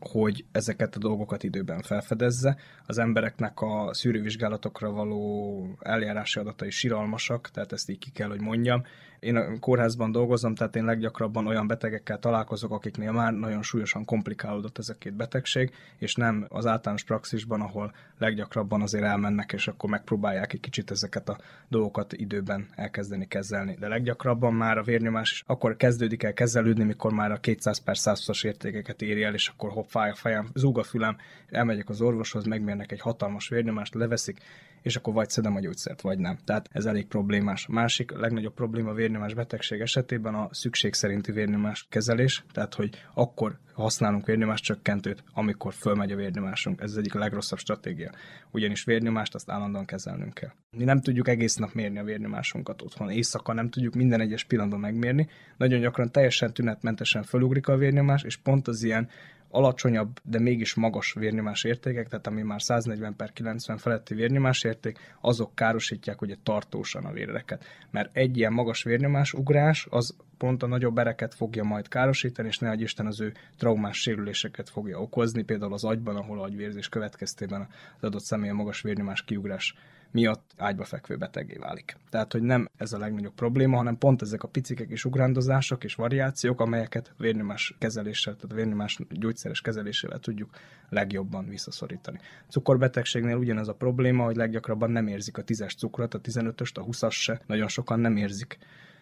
[0.00, 2.56] hogy ezeket a dolgokat időben felfedezze.
[2.86, 8.82] Az embereknek a szűrővizsgálatokra való eljárási adatai siralmasak, tehát ezt így ki kell, hogy mondjam.
[9.20, 14.78] Én a kórházban dolgozom, tehát én leggyakrabban olyan betegekkel találkozok, akiknél már nagyon súlyosan komplikálódott
[14.78, 19.90] ez a két betegség, és nem az általános praxisban, ahol leggyakrabban azért elmennek, és akkor
[19.90, 23.76] megpróbálják egy kicsit ezeket a dolgokat időben elkezdeni kezelni.
[23.80, 27.96] De leggyakrabban már a vérnyomás is akkor kezdődik el kezelődni, mikor már a 200 per
[27.96, 31.16] 100 értékeket éri el, és akkor hopp, fáj a fejem, zúg a fülem,
[31.50, 34.40] elmegyek az orvoshoz, megmérnek egy hatalmas vérnyomást, leveszik,
[34.86, 36.38] és akkor vagy szedem a gyógyszert, vagy nem.
[36.44, 37.66] Tehát ez elég problémás.
[37.68, 42.90] A másik legnagyobb probléma a vérnyomás betegség esetében a szükség szerinti vérnyomás kezelés, tehát hogy
[43.14, 46.80] akkor használunk vérnyomás csökkentőt, amikor fölmegy a vérnyomásunk.
[46.80, 48.10] Ez az egyik a legrosszabb stratégia.
[48.50, 50.50] Ugyanis vérnyomást azt állandóan kezelnünk kell.
[50.70, 53.10] Mi nem tudjuk egész nap mérni a vérnyomásunkat otthon.
[53.10, 55.28] Éjszaka nem tudjuk minden egyes pillanatban megmérni.
[55.56, 59.08] Nagyon gyakran teljesen tünetmentesen fölugrik a vérnyomás, és pont az ilyen
[59.50, 64.98] alacsonyabb, de mégis magas vérnyomás értékek, tehát ami már 140 per 90 feletti vérnyomás érték,
[65.20, 67.64] azok károsítják ugye tartósan a véreket.
[67.90, 72.58] Mert egy ilyen magas vérnyomás ugrás, az pont a nagyobb ereket fogja majd károsítani, és
[72.58, 78.04] ne Isten az ő traumás sérüléseket fogja okozni, például az agyban, ahol agyvérzés következtében az
[78.04, 79.74] adott személy a magas vérnyomás kiugrás
[80.16, 81.96] miatt ágyba fekvő betegé válik.
[82.10, 85.94] Tehát, hogy nem ez a legnagyobb probléma, hanem pont ezek a picikek és ugrándozások és
[85.94, 90.50] variációk, amelyeket vérnyomás kezeléssel, tehát vérnyomás gyógyszeres kezelésével tudjuk
[90.88, 92.18] legjobban visszaszorítani.
[92.48, 97.12] Cukorbetegségnél ugyanez a probléma, hogy leggyakrabban nem érzik a 10-es cukrot, a 15-öst, a 20-as
[97.12, 98.58] se, nagyon sokan nem érzik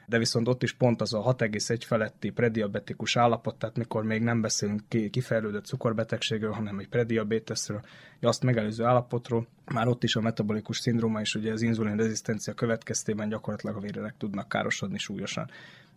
[0.07, 4.41] de viszont ott is pont az a 6,1 feletti prediabetikus állapot, tehát mikor még nem
[4.41, 7.85] beszélünk kifejlődött cukorbetegségről, hanem egy prediabetesről,
[8.21, 13.29] azt megelőző állapotról, már ott is a metabolikus szindróma és ugye az inzulin rezisztencia következtében
[13.29, 15.51] gyakorlatilag a vérerek tudnak károsodni súlyosan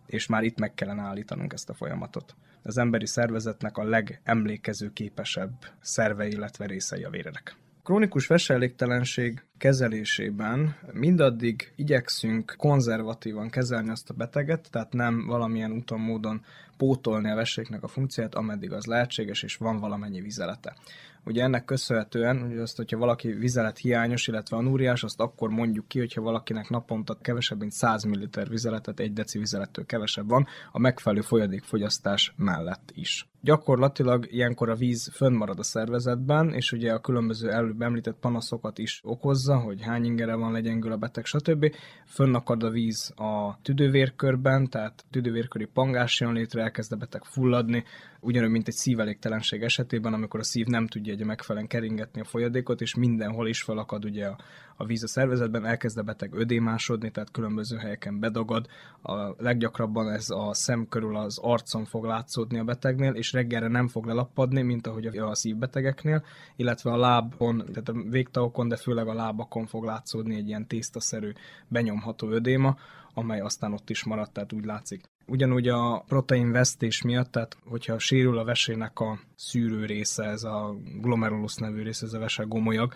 [0.08, 2.34] és már itt meg kellene állítanunk ezt a folyamatot.
[2.62, 7.56] Az emberi szervezetnek a legemlékező képesebb szervei, illetve részei a vérerek.
[7.88, 16.44] Krónikus veselégtelenség kezelésében mindaddig igyekszünk konzervatívan kezelni azt a beteget, tehát nem valamilyen úton, módon
[16.76, 20.76] pótolni a veséknek a funkcióját, ameddig az lehetséges, és van valamennyi vizelete.
[21.24, 25.98] Ugye ennek köszönhetően, ugye azt, hogyha valaki vizelet hiányos, illetve anúriás, azt akkor mondjuk ki,
[25.98, 31.20] hogyha valakinek naponta kevesebb, mint 100 ml vizeletet, egy deci vizelettől kevesebb van, a megfelelő
[31.20, 33.28] folyadékfogyasztás mellett is.
[33.40, 39.00] Gyakorlatilag ilyenkor a víz fönnmarad a szervezetben, és ugye a különböző előbb említett panaszokat is
[39.04, 41.74] okozza, hogy hány ingere van, legyengül a beteg, stb.
[42.06, 47.84] Fönnakad a víz a tüdővérkörben, tehát tüdővérköri pangás jön létre, elkezd a beteg fulladni,
[48.20, 52.80] ugyanúgy, mint egy szíveléktelenség esetében, amikor a szív nem tudja egy megfelelően keringetni a folyadékot,
[52.80, 54.38] és mindenhol is felakad ugye a,
[54.76, 58.66] a víz a szervezetben, elkezd a beteg ödémásodni, tehát különböző helyeken bedagad.
[59.02, 63.88] A leggyakrabban ez a szem körül az arcon fog látszódni a betegnél, és reggelre nem
[63.88, 66.24] fog lelappadni, mint ahogy a szívbetegeknél,
[66.56, 71.32] illetve a lábon, tehát a végtagokon, de főleg a lábakon fog látszódni egy ilyen tésztaszerű
[71.68, 72.76] benyomható ödéma,
[73.14, 75.04] amely aztán ott is maradt, tehát úgy látszik.
[75.26, 80.76] Ugyanúgy a protein vesztés miatt, tehát hogyha sérül a vesének a szűrő része, ez a
[81.00, 82.94] glomerulus nevű része, ez a vese gomolyag,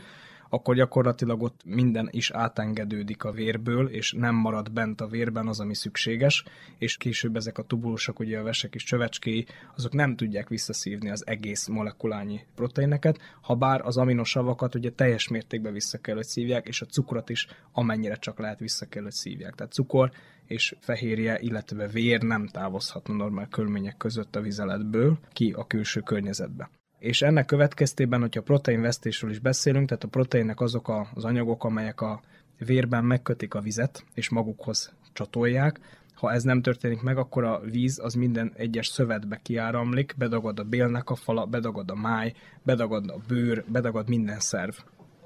[0.54, 5.60] akkor gyakorlatilag ott minden is átengedődik a vérből, és nem marad bent a vérben az,
[5.60, 6.44] ami szükséges,
[6.78, 11.26] és később ezek a tubulusok, ugye a vesek és csövecskéi, azok nem tudják visszaszívni az
[11.26, 16.82] egész molekulányi proteineket, ha bár az aminosavakat ugye teljes mértékben vissza kell, hogy szívják, és
[16.82, 19.54] a cukrot is amennyire csak lehet vissza kell, hogy szívják.
[19.54, 20.10] Tehát cukor
[20.46, 26.70] és fehérje, illetve vér nem távozhatna normál körülmények között a vizeletből ki a külső környezetbe
[27.02, 32.20] és ennek következtében, hogyha proteinvesztésről is beszélünk, tehát a proteinnek azok az anyagok, amelyek a
[32.58, 35.80] vérben megkötik a vizet, és magukhoz csatolják,
[36.14, 40.64] Ha ez nem történik meg, akkor a víz az minden egyes szövetbe kiáramlik, bedagad a
[40.64, 44.74] bélnek a fala, bedagad a máj, bedagad a bőr, bedagad minden szerv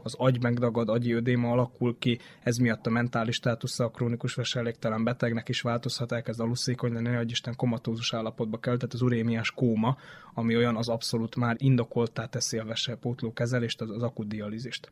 [0.07, 5.05] az agy megdagad, agyi ödéma alakul ki, ez miatt a mentális státusza a krónikus veselégtelen
[5.05, 9.97] betegnek is változhat, elkezd aluszékony lenni, hogy Isten komatózus állapotba kell, tehát az urémiás kóma,
[10.35, 14.91] ami olyan az abszolút már indokoltá teszi a vesepótló kezelést, az, az akut dialízist.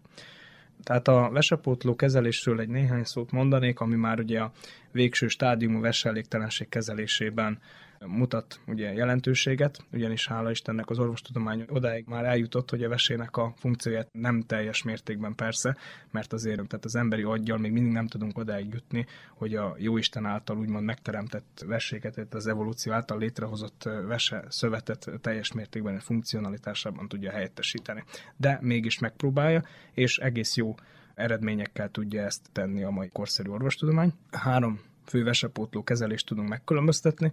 [0.83, 4.53] Tehát a vesepótló kezelésről egy néhány szót mondanék, ami már ugye a
[4.93, 7.59] végső stádiumú veselégtelenség kezelésében
[8.07, 13.55] mutat ugye jelentőséget, ugyanis hála Istennek az orvostudomány odáig már eljutott, hogy a vesének a
[13.57, 15.77] funkcióját nem teljes mértékben persze,
[16.11, 20.25] mert azért tehát az emberi aggyal még mindig nem tudunk odáig jutni, hogy a Jóisten
[20.25, 27.31] által úgymond megteremtett veséket, az evolúció által létrehozott vese szövetet teljes mértékben a funkcionalitásában tudja
[27.31, 28.05] helyettesíteni.
[28.37, 29.63] De mégis megpróbálja,
[29.93, 30.75] és egész jó
[31.15, 34.13] eredményekkel tudja ezt tenni a mai korszerű orvostudomány.
[34.31, 37.33] Három fő vesepótló kezelést tudunk megkülönböztetni.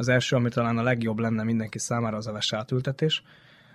[0.00, 3.22] Az első, ami talán a legjobb lenne mindenki számára, az a vesátültetés.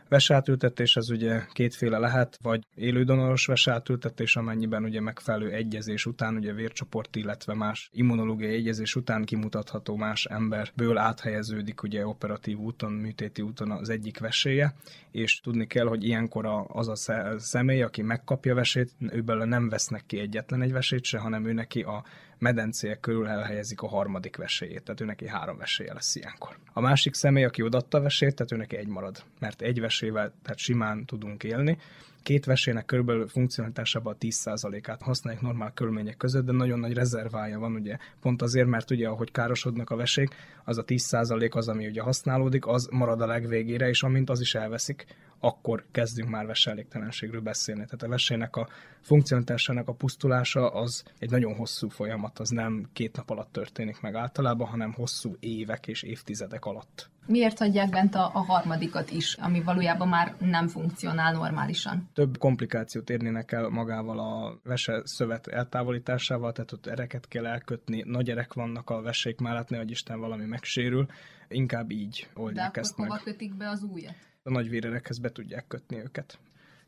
[0.09, 7.15] Vesátültetés az ugye kétféle lehet, vagy élődonoros vesátültetés, amennyiben ugye megfelelő egyezés után, ugye vércsoport,
[7.15, 13.89] illetve más immunológiai egyezés után kimutatható más emberből áthelyeződik ugye operatív úton, műtéti úton az
[13.89, 14.73] egyik veséje,
[15.11, 16.95] és tudni kell, hogy ilyenkor az a
[17.37, 21.81] személy, aki megkapja vesét, őből nem vesznek ki egyetlen egy vesét se, hanem ő neki
[21.81, 22.03] a
[22.43, 26.57] medencéje körül elhelyezik a harmadik vesélyét, tehát ő neki három vesélye lesz ilyenkor.
[26.73, 30.33] A másik személy, aki odatta a vesélyt, tehát ő neki egy marad, mert egy vesével
[30.41, 31.77] tehát simán tudunk élni,
[32.23, 37.73] két vesének körülbelül funkcionalitásában a 10%-át használják normál körülmények között, de nagyon nagy rezervája van,
[37.73, 42.01] ugye, pont azért, mert ugye ahogy károsodnak a vesék, az a 10% az, ami ugye
[42.01, 45.05] használódik, az marad a legvégére, és amint az is elveszik,
[45.43, 47.85] akkor kezdünk már veselégtelenségről beszélni.
[47.85, 48.67] Tehát a vesének a
[49.01, 54.15] funkcionalitásának a pusztulása az egy nagyon hosszú folyamat, az nem két nap alatt történik meg
[54.15, 57.09] általában, hanem hosszú évek és évtizedek alatt.
[57.25, 62.09] Miért hagyják bent a, a harmadikat is, ami valójában már nem funkcionál normálisan?
[62.13, 68.29] Több komplikációt érnének el magával a vese szövet eltávolításával, tehát ott ereket kell elkötni, nagy
[68.29, 71.05] erek vannak a vesék mellett, ne Isten valami megsérül,
[71.47, 73.17] inkább így oldják De ezt akkor meg.
[73.17, 74.15] hova kötik be az újat?
[74.43, 76.39] A nagy vérerekhez be tudják kötni őket.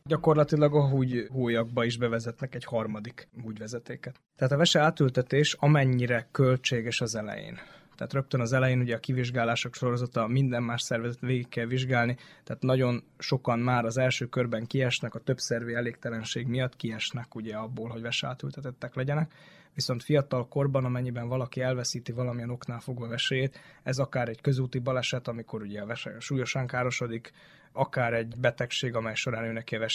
[0.04, 4.22] Gyakorlatilag a húgy hólyakba is bevezetnek egy harmadik húgyvezetéket.
[4.36, 7.60] Tehát a vese átültetés amennyire költséges az elején.
[7.96, 12.62] Tehát rögtön az elején ugye a kivizsgálások sorozata minden más szervezet végig kell vizsgálni, tehát
[12.64, 18.02] nagyon sokan már az első körben kiesnek, a többszervi elégtelenség miatt kiesnek ugye abból, hogy
[18.02, 19.34] vese átültetettek legyenek.
[19.76, 25.28] Viszont fiatal korban, amennyiben valaki elveszíti valamilyen oknál fogva vesélyét, ez akár egy közúti baleset,
[25.28, 27.32] amikor ugye a vese súlyosan károsodik,
[27.72, 29.88] akár egy betegség, amely során ő neki a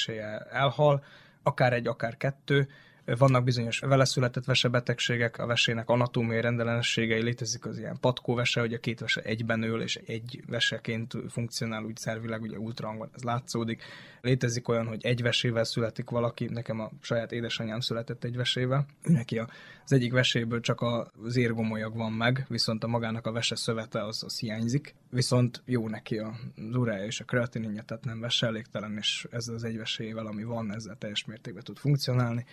[0.51, 1.05] elhal,
[1.43, 2.69] akár egy, akár kettő,
[3.19, 8.79] vannak bizonyos vele született vesebetegségek, a vesének anatómiai rendellenességei, létezik az ilyen patkóvese, hogy a
[8.79, 13.83] két vese egyben ül, és egy veseként funkcionál úgy szervileg, ugye ultrahangon ez látszódik.
[14.21, 19.39] Létezik olyan, hogy egy vesével születik valaki, nekem a saját édesanyám született egy vesével, neki
[19.85, 24.23] az egyik veséből csak az érgomolyag van meg, viszont a magának a vese szövete az,
[24.25, 26.35] az hiányzik, viszont jó neki a
[26.73, 30.97] urája és a kreatininja, tehát nem veselégtelen, és ezzel az egy vesével, ami van, ezzel
[30.99, 32.45] teljes mértékben tud funkcionálni.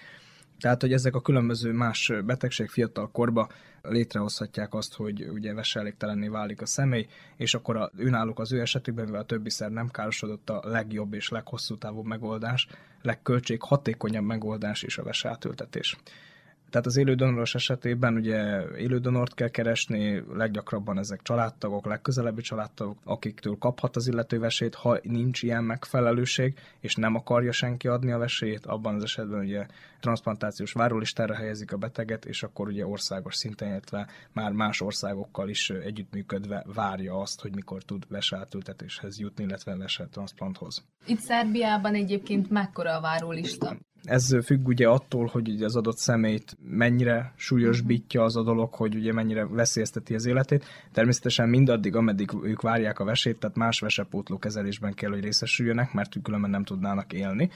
[0.59, 3.49] Tehát, hogy ezek a különböző más betegség fiatal korba
[3.81, 9.05] létrehozhatják azt, hogy ugye veselégtelenné válik a személy, és akkor a, önállók az ő esetükben,
[9.05, 12.67] mivel a többi szer nem károsodott, a legjobb és leghosszú távú megoldás,
[13.01, 15.97] legköltség hatékonyabb megoldás is a vesátültetés.
[16.69, 23.95] Tehát az élődonoros esetében ugye élődonort kell keresni, leggyakrabban ezek családtagok, legközelebbi családtagok, akiktől kaphat
[23.95, 28.95] az illető vesét, ha nincs ilyen megfelelőség, és nem akarja senki adni a vesét, abban
[28.95, 29.65] az esetben ugye
[29.99, 35.69] transplantációs várólistára helyezik a beteget, és akkor ugye országos szinten, illetve már más országokkal is
[35.69, 40.83] együttműködve várja azt, hogy mikor tud vesátültetéshez jutni, illetve vese transplanthoz.
[41.05, 43.77] Itt Szerbiában egyébként mekkora a várólista?
[44.07, 48.95] Ez függ ugye attól, hogy ugye az adott személyt mennyire súlyosbítja az a dolog, hogy
[48.95, 50.65] ugye mennyire veszélyezteti az életét.
[50.91, 56.15] Természetesen mindaddig, ameddig ők várják a vesét, tehát más vesepótló kezelésben kell, hogy részesüljenek, mert
[56.23, 57.49] különben nem tudnának élni.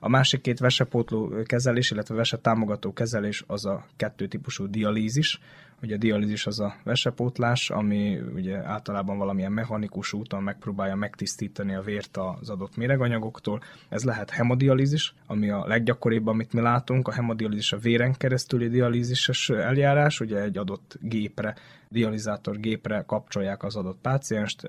[0.00, 5.40] A másik két vesepótló kezelés, illetve vese támogató kezelés az a kettő típusú dialízis.
[5.82, 11.80] Ugye a dialízis az a vesepótlás, ami ugye általában valamilyen mechanikus úton megpróbálja megtisztítani a
[11.80, 13.60] vért az adott méreganyagoktól.
[13.88, 17.08] Ez lehet hemodialízis, ami a leggyakoribb, amit mi látunk.
[17.08, 21.54] A hemodialízis a véren keresztüli dialízises eljárás, ugye egy adott gépre,
[21.88, 24.66] dializátor gépre kapcsolják az adott pácienst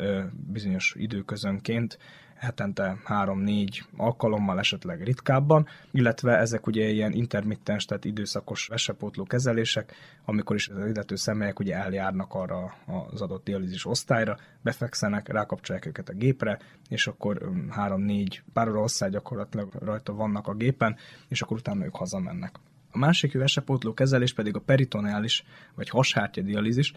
[0.51, 1.97] bizonyos időközönként,
[2.39, 3.67] hetente 3-4
[3.97, 9.93] alkalommal, esetleg ritkábban, illetve ezek ugye ilyen intermittens, tehát időszakos vesepótló kezelések,
[10.25, 12.75] amikor is illető személyek ugye eljárnak arra
[13.11, 16.59] az adott dialízis osztályra, befekszenek, rákapcsolják őket a gépre,
[16.89, 20.95] és akkor három-négy pár óra hosszá gyakorlatilag rajta vannak a gépen,
[21.27, 22.55] és akkor utána ők hazamennek.
[22.91, 25.43] A másik vesepótló kezelés pedig a peritoneális
[25.75, 26.93] vagy hashártya dialízis,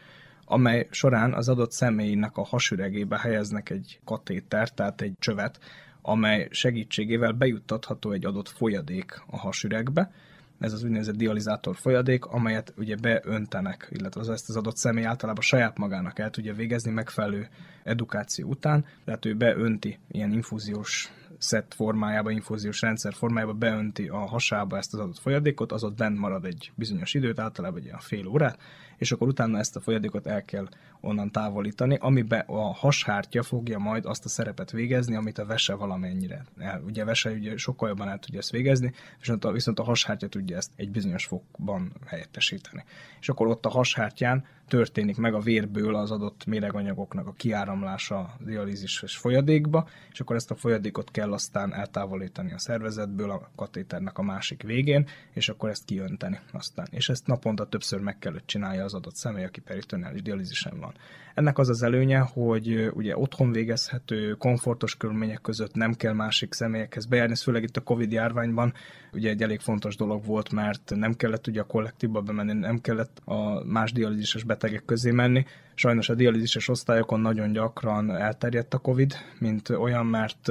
[0.53, 5.59] amely során az adott személynek a hasüregébe helyeznek egy katéter, tehát egy csövet,
[6.03, 10.11] amely segítségével bejuttatható egy adott folyadék a hasüregbe,
[10.59, 15.43] ez az úgynevezett dializátor folyadék, amelyet ugye beöntenek, illetve az ezt az adott személy általában
[15.43, 17.49] saját magának el tudja végezni megfelelő
[17.83, 24.77] edukáció után, tehát ő beönti ilyen infúziós szett formájába, infúziós rendszer formájába beönti a hasába
[24.77, 28.27] ezt az adott folyadékot, az ott bent marad egy bizonyos időt, általában egy ilyen fél
[28.27, 28.59] órát,
[29.03, 30.69] és akkor utána ezt a folyadékot el kell
[31.01, 36.45] onnan távolítani, amiben a hashártya fogja majd azt a szerepet végezni, amit a vese valamennyire
[36.59, 36.83] el.
[36.87, 40.29] Ugye a vese ugye sokkal jobban el tudja ezt végezni, viszont a, viszont a hashártya
[40.29, 42.85] tudja ezt egy bizonyos fokban helyettesíteni.
[43.21, 48.37] És akkor ott a hashártyán történik meg a vérből az adott méreganyagoknak a kiáramlása a
[48.41, 54.23] dialízises folyadékba, és akkor ezt a folyadékot kell aztán eltávolítani a szervezetből a katéternek a
[54.23, 56.87] másik végén, és akkor ezt kiönteni aztán.
[56.91, 60.95] És ezt naponta többször meg kellett csinálja adott személy, aki peritoneális dialízisen van.
[61.35, 67.07] Ennek az az előnye, hogy ugye otthon végezhető, komfortos körülmények között nem kell másik személyekhez
[67.07, 68.73] bejárni, főleg itt a Covid járványban
[69.13, 73.21] ugye egy elég fontos dolog volt, mert nem kellett ugye a kollektívba bemenni, nem kellett
[73.25, 75.45] a más dialízises betegek közé menni.
[75.75, 80.51] Sajnos a dialízises osztályokon nagyon gyakran elterjedt a Covid, mint olyan, mert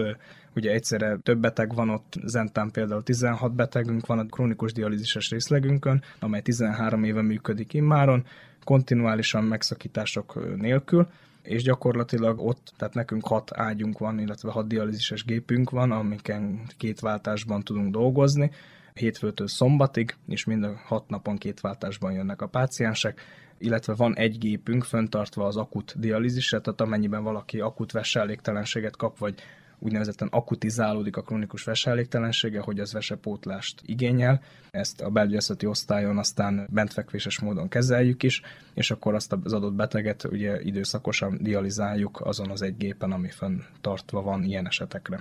[0.55, 6.03] ugye egyszerre több beteg van ott, Zentán például 16 betegünk van a krónikus dialízises részlegünkön,
[6.19, 8.25] amely 13 éve működik immáron,
[8.63, 11.07] kontinuálisan megszakítások nélkül,
[11.41, 16.99] és gyakorlatilag ott, tehát nekünk hat ágyunk van, illetve hat dialízises gépünk van, amiken két
[16.99, 18.51] váltásban tudunk dolgozni,
[18.93, 23.21] hétfőtől szombatig, és mind a hat napon két váltásban jönnek a páciensek,
[23.57, 29.35] illetve van egy gépünk föntartva az akut dialízisre, tehát amennyiben valaki akut veselégtelenséget kap, vagy
[29.83, 34.41] úgynevezetten akutizálódik a krónikus veselégtelensége, hogy az vesepótlást igényel.
[34.71, 38.41] Ezt a belgyógyászati osztályon aztán bentfekvéses módon kezeljük is,
[38.73, 43.59] és akkor azt az adott beteget ugye időszakosan dializáljuk azon az egy gépen, ami fönn
[43.81, 45.19] tartva van ilyen esetekre.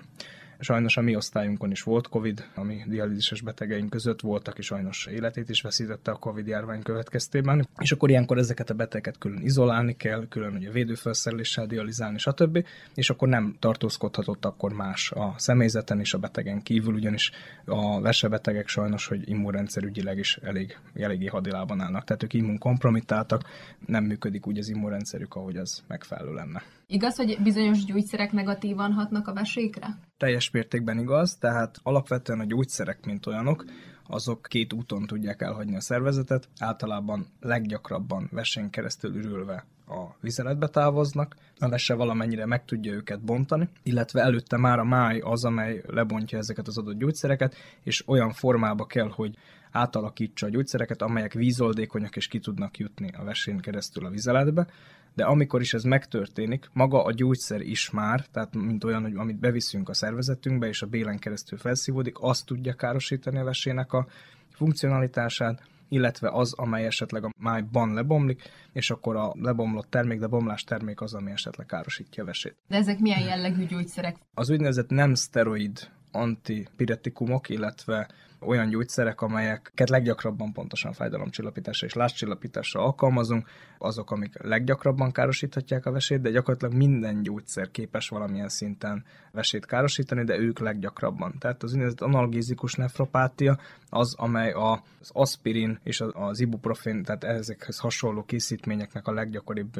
[0.61, 5.49] Sajnos a mi osztályunkon is volt Covid, ami dialízises betegeink között volt, aki sajnos életét
[5.49, 7.69] is veszítette a Covid járvány következtében.
[7.79, 12.67] És akkor ilyenkor ezeket a betegeket külön izolálni kell, külön ugye védőfelszereléssel dializálni, stb.
[12.95, 17.31] És akkor nem tartózkodhatott akkor más a személyzeten és a betegen kívül, ugyanis
[17.65, 22.05] a vesebetegek sajnos, hogy immunrendszerügyileg is elég, eléggé hadilában állnak.
[22.05, 23.43] Tehát ők immunkompromittáltak,
[23.87, 26.63] nem működik úgy az immunrendszerük, ahogy az megfelelő lenne.
[26.93, 29.99] Igaz, hogy bizonyos gyógyszerek negatívan hatnak a vesékre?
[30.17, 33.65] Teljes mértékben igaz, tehát alapvetően a gyógyszerek, mint olyanok,
[34.07, 41.37] azok két úton tudják elhagyni a szervezetet, általában leggyakrabban vesén keresztül ürülve a vizeletbe távoznak,
[41.59, 46.39] a vese valamennyire meg tudja őket bontani, illetve előtte már a máj az, amely lebontja
[46.39, 49.37] ezeket az adott gyógyszereket, és olyan formába kell, hogy
[49.71, 54.67] átalakítsa a gyógyszereket, amelyek vízoldékonyak és ki tudnak jutni a vesén keresztül a vizeletbe,
[55.15, 59.39] de amikor is ez megtörténik, maga a gyógyszer is már, tehát mint olyan, hogy amit
[59.39, 64.07] beviszünk a szervezetünkbe, és a bélen keresztül felszívódik, azt tudja károsítani a vesének a
[64.53, 70.65] funkcionalitását, illetve az, amely esetleg a májban lebomlik, és akkor a lebomlott termék, de bomlás
[70.65, 72.57] termék az, ami esetleg károsítja a vesét.
[72.69, 74.17] De ezek milyen jellegű gyógyszerek?
[74.35, 78.09] Az úgynevezett nem szteroid antipiretikumok, illetve
[78.41, 86.21] olyan gyógyszerek, amelyeket leggyakrabban pontosan fájdalomcsillapításra és lázcsillapításra alkalmazunk, azok, amik leggyakrabban károsíthatják a vesét,
[86.21, 91.35] de gyakorlatilag minden gyógyszer képes valamilyen szinten vesét károsítani, de ők leggyakrabban.
[91.39, 98.25] Tehát az úgynevezett analgézikus nefropátia az, amely az aspirin és az ibuprofen, tehát ezekhez hasonló
[98.25, 99.75] készítményeknek a leggyakoribb,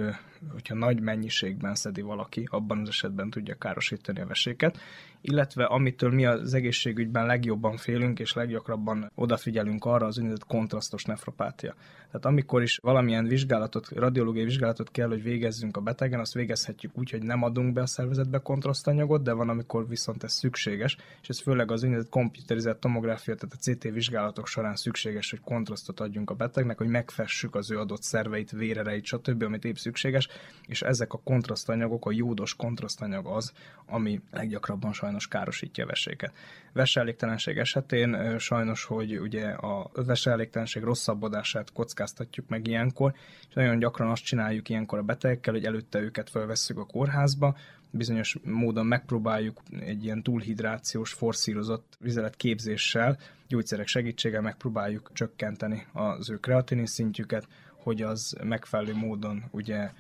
[0.53, 4.79] hogyha nagy mennyiségben szedi valaki, abban az esetben tudja károsítani a veséket,
[5.21, 11.75] illetve amitől mi az egészségügyben legjobban félünk és leggyakrabban odafigyelünk arra, az úgynevezett kontrasztos nefropátia.
[12.07, 17.11] Tehát amikor is valamilyen vizsgálatot, radiológiai vizsgálatot kell, hogy végezzünk a betegen, azt végezhetjük úgy,
[17.11, 21.41] hogy nem adunk be a szervezetbe kontrasztanyagot, de van, amikor viszont ez szükséges, és ez
[21.41, 26.35] főleg az úgynevezett komputerizált tomográfia, tehát a CT vizsgálatok során szükséges, hogy kontrasztot adjunk a
[26.35, 30.29] betegnek, hogy megfessük az ő adott szerveit, vérereit, stb., amit épp szükséges,
[30.67, 33.53] és ezek a kontrasztanyagok, a jódos kontrasztanyag az,
[33.87, 36.33] ami leggyakrabban sajnos károsítja a veséket.
[36.73, 43.15] Veselégtelenség esetén sajnos, hogy ugye a veselégtelenség rosszabbodását kockáztatjuk meg ilyenkor,
[43.49, 47.57] és nagyon gyakran azt csináljuk ilyenkor a betegekkel, hogy előtte őket felvesszük a kórházba,
[47.91, 51.99] bizonyos módon megpróbáljuk egy ilyen túlhidrációs, forszírozott
[52.37, 53.19] képzéssel,
[53.49, 57.49] gyógyszerek segítségével megpróbáljuk csökkenteni az ő kreatinin szintjüket,
[57.83, 59.91] hogy az megfelelő módon ugye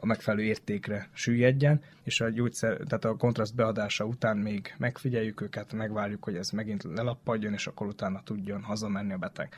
[0.00, 5.72] a megfelelő értékre süllyedjen, és a gyógyszer, tehát a kontraszt beadása után még megfigyeljük őket,
[5.72, 9.54] megvárjuk, hogy ez megint lelappadjon, és akkor utána tudjon hazamenni a beteg.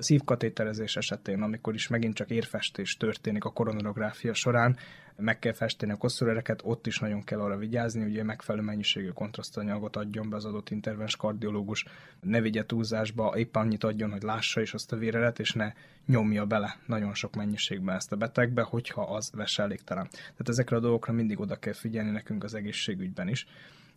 [0.00, 4.76] Szívkatéterezés esetén, amikor is megint csak érfestés történik a koronarográfia során,
[5.16, 9.96] meg kell festeni a koszorereket, ott is nagyon kell arra vigyázni, hogy megfelelő mennyiségű kontrasztanyagot
[9.96, 11.84] adjon be az adott intervens kardiológus,
[12.20, 15.72] ne vigye túlzásba, épp annyit adjon, hogy lássa is azt a vérelet, és ne
[16.06, 20.08] nyomja bele nagyon sok mennyiségben ezt a betegbe, hogyha az veselégtelen.
[20.10, 23.46] Tehát ezekre a dolgokra mindig oda kell figyelni nekünk az egészségügyben is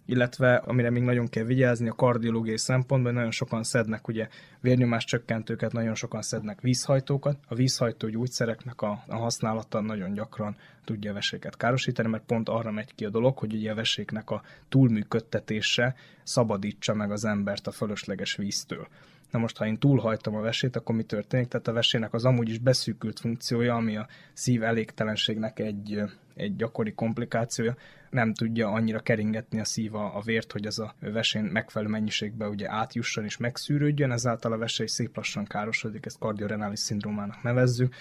[0.06, 4.28] illetve amire még nagyon kell vigyázni a kardiológiai szempontból, nagyon sokan szednek ugye
[4.60, 7.38] vérnyomás csökkentőket, nagyon sokan szednek vízhajtókat.
[7.48, 12.72] A vízhajtó gyógyszereknek a, a használata nagyon gyakran tudja a veséket károsítani, mert pont arra
[12.72, 17.72] megy ki a dolog, hogy ugye a veséknek a túlműködtetése szabadítsa meg az embert a
[17.72, 18.88] fölösleges víztől.
[19.34, 21.48] Na most, ha én túlhajtom a vesét, akkor mi történik?
[21.48, 26.02] Tehát a vesének az amúgy is beszűkült funkciója, ami a szív elégtelenségnek egy,
[26.36, 27.76] egy gyakori komplikációja,
[28.10, 32.72] nem tudja annyira keringetni a szíva a vért, hogy ez a vesén megfelelő mennyiségben ugye
[32.72, 37.96] átjusson és megszűrődjön, ezáltal a vesé szép lassan károsodik, ezt kardiorenális szindrómának nevezzük,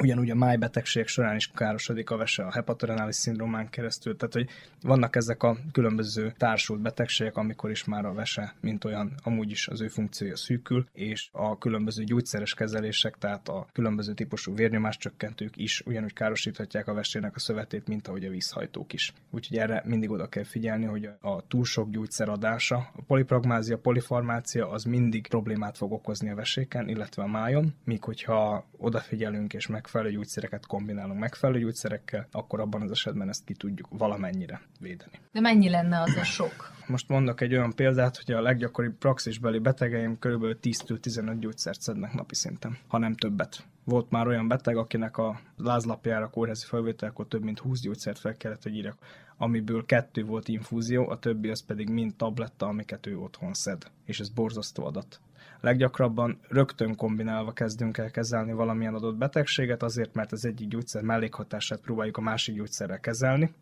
[0.00, 4.48] Ugyanúgy a májbetegségek során is károsodik a vese a hepatorenális szindrómán keresztül, tehát hogy
[4.82, 9.68] vannak ezek a különböző társult betegségek, amikor is már a vese, mint olyan, amúgy is
[9.68, 15.82] az ő funkciója szűkül, és a különböző gyógyszeres kezelések, tehát a különböző típusú vérnyomáscsökkentők is
[15.86, 19.12] ugyanúgy károsíthatják a vesének a szövetét, mint ahogy a vízhajtók is.
[19.30, 24.70] Úgyhogy erre mindig oda kell figyelni, hogy a túl sok gyógyszer adása, a polipragmázia, polifarmácia
[24.70, 29.81] az mindig problémát fog okozni a veséken, illetve a májon, míg hogyha odafigyelünk és meg
[29.82, 35.18] megfelelő gyógyszereket kombinálunk megfelelő gyógyszerekkel, akkor abban az esetben ezt ki tudjuk valamennyire védeni.
[35.32, 36.70] De mennyi lenne az a sok?
[36.86, 40.44] Most mondok egy olyan példát, hogy a leggyakoribb praxisbeli betegeim kb.
[40.62, 43.64] 10-15 gyógyszert szednek napi szinten, ha nem többet.
[43.84, 48.62] Volt már olyan beteg, akinek a lázlapjára kórházi felvételkor több mint 20 gyógyszert fel kellett,
[48.62, 48.98] hogy írjak,
[49.36, 53.82] amiből kettő volt infúzió, a többi az pedig mind tabletta, amiket ő otthon szed.
[54.04, 55.20] És ez borzasztó adat
[55.62, 61.80] leggyakrabban rögtön kombinálva kezdünk el kezelni valamilyen adott betegséget, azért mert az egyik gyógyszer mellékhatását
[61.80, 63.52] próbáljuk a másik gyógyszerrel kezelni,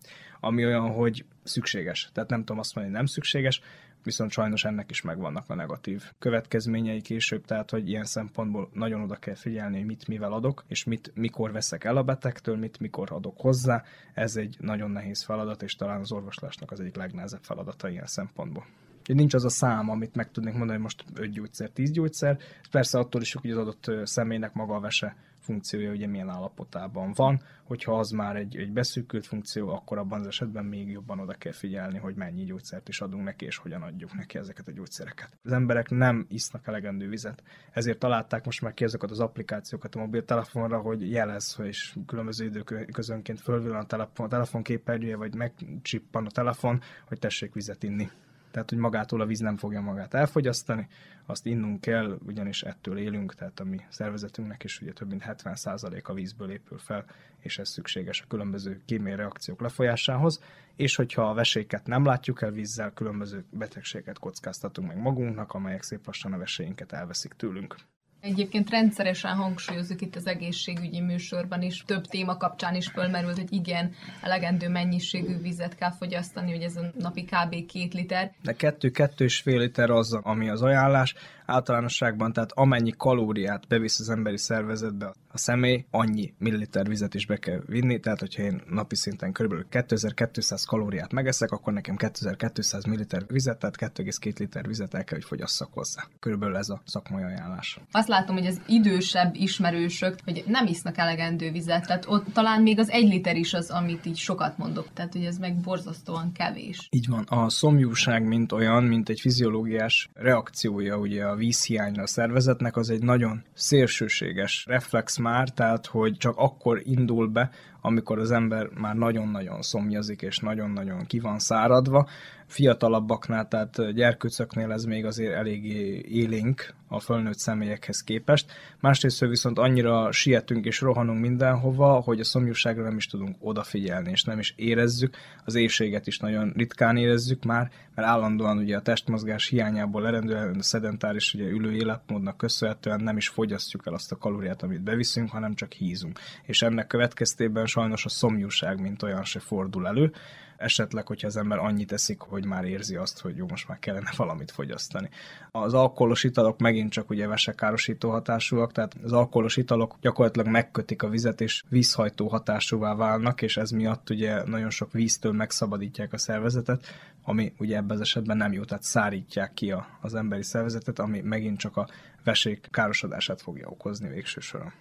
[0.40, 2.10] ami olyan, hogy szükséges.
[2.12, 3.60] Tehát nem tudom azt mondani, nem szükséges,
[4.02, 9.16] viszont sajnos ennek is megvannak a negatív következményei később, tehát hogy ilyen szempontból nagyon oda
[9.16, 13.12] kell figyelni, hogy mit mivel adok, és mit mikor veszek el a betegtől, mit mikor
[13.12, 13.82] adok hozzá.
[14.14, 18.66] Ez egy nagyon nehéz feladat, és talán az orvoslásnak az egyik legnehezebb feladata ilyen szempontból.
[19.14, 22.38] Nincs az a szám, amit meg tudnék mondani, hogy most 5 gyógyszer, 10 gyógyszer.
[22.70, 27.42] Persze attól is, hogy az adott személynek maga a vese funkciója ugye milyen állapotában van,
[27.64, 31.52] hogyha az már egy, egy beszűkült funkció, akkor abban az esetben még jobban oda kell
[31.52, 35.38] figyelni, hogy mennyi gyógyszert is adunk neki, és hogyan adjuk neki ezeket a gyógyszereket.
[35.42, 37.42] Az emberek nem isznak elegendő vizet,
[37.72, 43.40] ezért találták most már ki ezeket az applikációkat a mobiltelefonra, hogy jelez, és különböző időközönként
[43.40, 48.10] fölvillan a telefon, a telefon képernyője, vagy megcsippan a telefon, hogy tessék vizet inni
[48.50, 50.88] tehát hogy magától a víz nem fogja magát elfogyasztani,
[51.26, 56.02] azt innunk kell, ugyanis ettől élünk, tehát a mi szervezetünknek is ugye több mint 70%
[56.02, 57.04] a vízből épül fel,
[57.38, 60.42] és ez szükséges a különböző kémiai reakciók lefolyásához,
[60.76, 66.06] és hogyha a veséket nem látjuk el vízzel, különböző betegségeket kockáztatunk meg magunknak, amelyek szép
[66.06, 67.76] lassan a veséinket elveszik tőlünk.
[68.20, 73.92] Egyébként rendszeresen hangsúlyozzuk itt az egészségügyi műsorban is, több téma kapcsán is fölmerült, hogy igen,
[74.22, 77.66] elegendő mennyiségű vizet kell fogyasztani, hogy ez a napi kb.
[77.66, 78.32] két liter.
[78.42, 81.14] De kettő-kettő és fél liter az, ami az ajánlás,
[81.50, 87.36] általánosságban, tehát amennyi kalóriát bevisz az emberi szervezetbe a személy, annyi milliliter vizet is be
[87.36, 89.54] kell vinni, tehát hogyha én napi szinten kb.
[89.68, 95.26] 2200 kalóriát megeszek, akkor nekem 2200 milliliter vizet, tehát 2,2 liter vizet el kell, hogy
[95.26, 96.02] fogyasszak hozzá.
[96.20, 97.80] Körülbelül ez a szakmai ajánlás.
[97.90, 102.78] Azt látom, hogy az idősebb ismerősök, hogy nem isznak elegendő vizet, tehát ott talán még
[102.78, 106.88] az egy liter is az, amit így sokat mondok, tehát hogy ez meg borzasztóan kevés.
[106.90, 107.24] Így van.
[107.28, 113.02] A szomjúság, mint olyan, mint egy fiziológiás reakciója ugye a vízhiányra a szervezetnek, az egy
[113.02, 119.62] nagyon szélsőséges reflex már, tehát hogy csak akkor indul be, amikor az ember már nagyon-nagyon
[119.62, 122.08] szomjazik, és nagyon-nagyon ki van száradva.
[122.50, 128.52] Fiatalabbaknál, tehát gyerkőcöknél ez még azért eléggé élénk a fölnőtt személyekhez képest.
[128.80, 134.24] Másrészt viszont annyira sietünk és rohanunk mindenhova, hogy a szomjúságra nem is tudunk odafigyelni, és
[134.24, 135.16] nem is érezzük.
[135.44, 140.62] Az éjséget is nagyon ritkán érezzük már, mert állandóan ugye a testmozgás hiányából eredően a
[140.62, 145.54] szedentáris ugye ülő életmódnak köszönhetően nem is fogyasztjuk el azt a kalóriát, amit beviszünk, hanem
[145.54, 146.18] csak hízunk.
[146.42, 150.12] És ennek következtében sajnos a szomjúság, mint olyan se fordul elő.
[150.60, 154.10] Esetleg, hogyha az ember annyit eszik, hogy már érzi azt, hogy jó, most már kellene
[154.16, 155.08] valamit fogyasztani.
[155.50, 161.08] Az alkoholos italok megint csak ugye vesekárosító hatásúak, tehát az alkoholos italok gyakorlatilag megkötik a
[161.08, 166.86] vizet, és vízhajtó hatásúvá válnak, és ez miatt ugye nagyon sok víztől megszabadítják a szervezetet,
[167.22, 171.20] ami ugye ebben az esetben nem jó, tehát szárítják ki a, az emberi szervezetet, ami
[171.20, 171.88] megint csak a
[172.24, 174.72] vesék károsodását fogja okozni végső soron.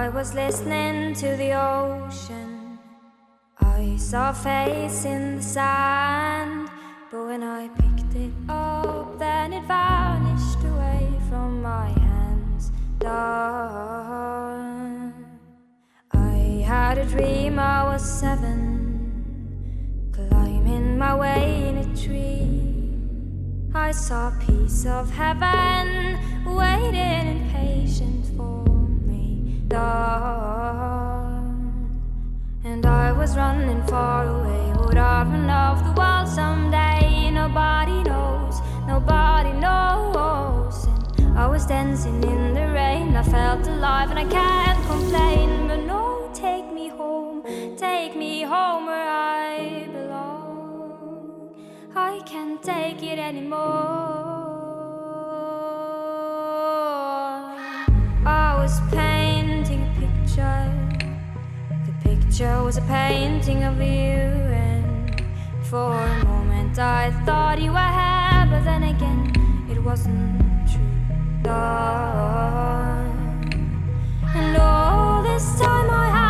[0.00, 2.78] I was listening to the ocean.
[3.60, 6.70] I saw a face in the sand.
[7.10, 12.72] But when I picked it up, then it vanished away from my hands.
[16.14, 18.56] I had a dream I was seven,
[20.12, 22.62] climbing my way in a tree.
[23.74, 28.19] I saw a piece of heaven waiting impatient.
[32.64, 34.72] And I was running far away.
[34.84, 37.30] Would I run off the wall someday?
[37.30, 40.86] Nobody knows, nobody knows.
[40.86, 43.14] And I was dancing in the rain.
[43.16, 45.68] I felt alive and I can't complain.
[45.68, 47.44] But no, take me home,
[47.76, 51.54] take me home where I belong.
[51.94, 54.19] I can't take it anymore.
[62.40, 65.22] Picture was a painting of you, and
[65.64, 70.80] for a moment I thought you were here, but then again it wasn't true.
[71.42, 73.10] Dawn.
[74.34, 76.29] And all this time I have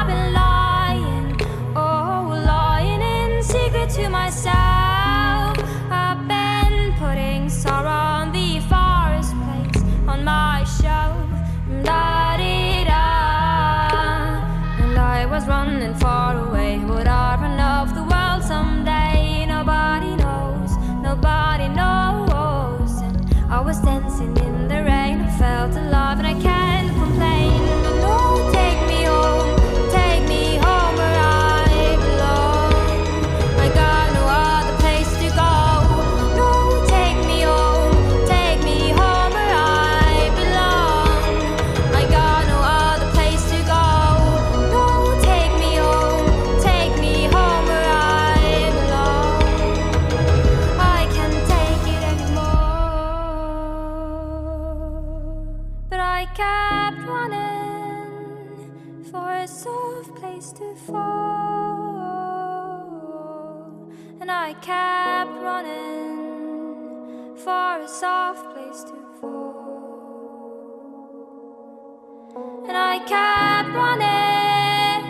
[73.11, 75.03] kept running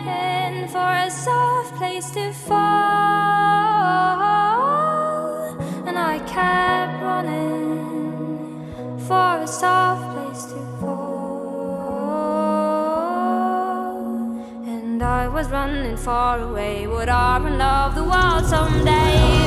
[0.68, 2.56] for a soft place to fall.
[5.86, 8.64] And I kept running
[9.06, 11.10] for a soft place to fall.
[14.66, 16.86] And I was running far away.
[16.86, 19.39] Would I run off the world someday?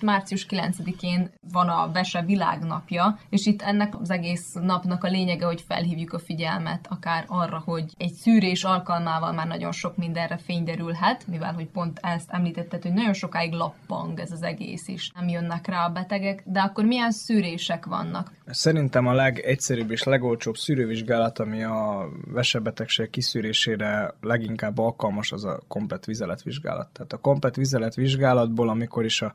[0.00, 5.46] Most március 9-én van a Vese világnapja, és itt ennek az egész napnak a lényege,
[5.46, 10.64] hogy felhívjuk a figyelmet akár arra, hogy egy szűrés alkalmával már nagyon sok mindenre fény
[10.64, 15.28] derülhet, mivel hogy pont ezt említetted, hogy nagyon sokáig lappang ez az egész is, nem
[15.28, 18.32] jönnek rá a betegek, de akkor milyen szűrések vannak?
[18.46, 26.04] Szerintem a legegyszerűbb és legolcsóbb szűrővizsgálat, ami a vesebetegség kiszűrésére leginkább alkalmas, az a komplet
[26.04, 26.88] vizeletvizsgálat.
[26.92, 29.32] Tehát a komplet vizeletvizsgálatból, amikor is a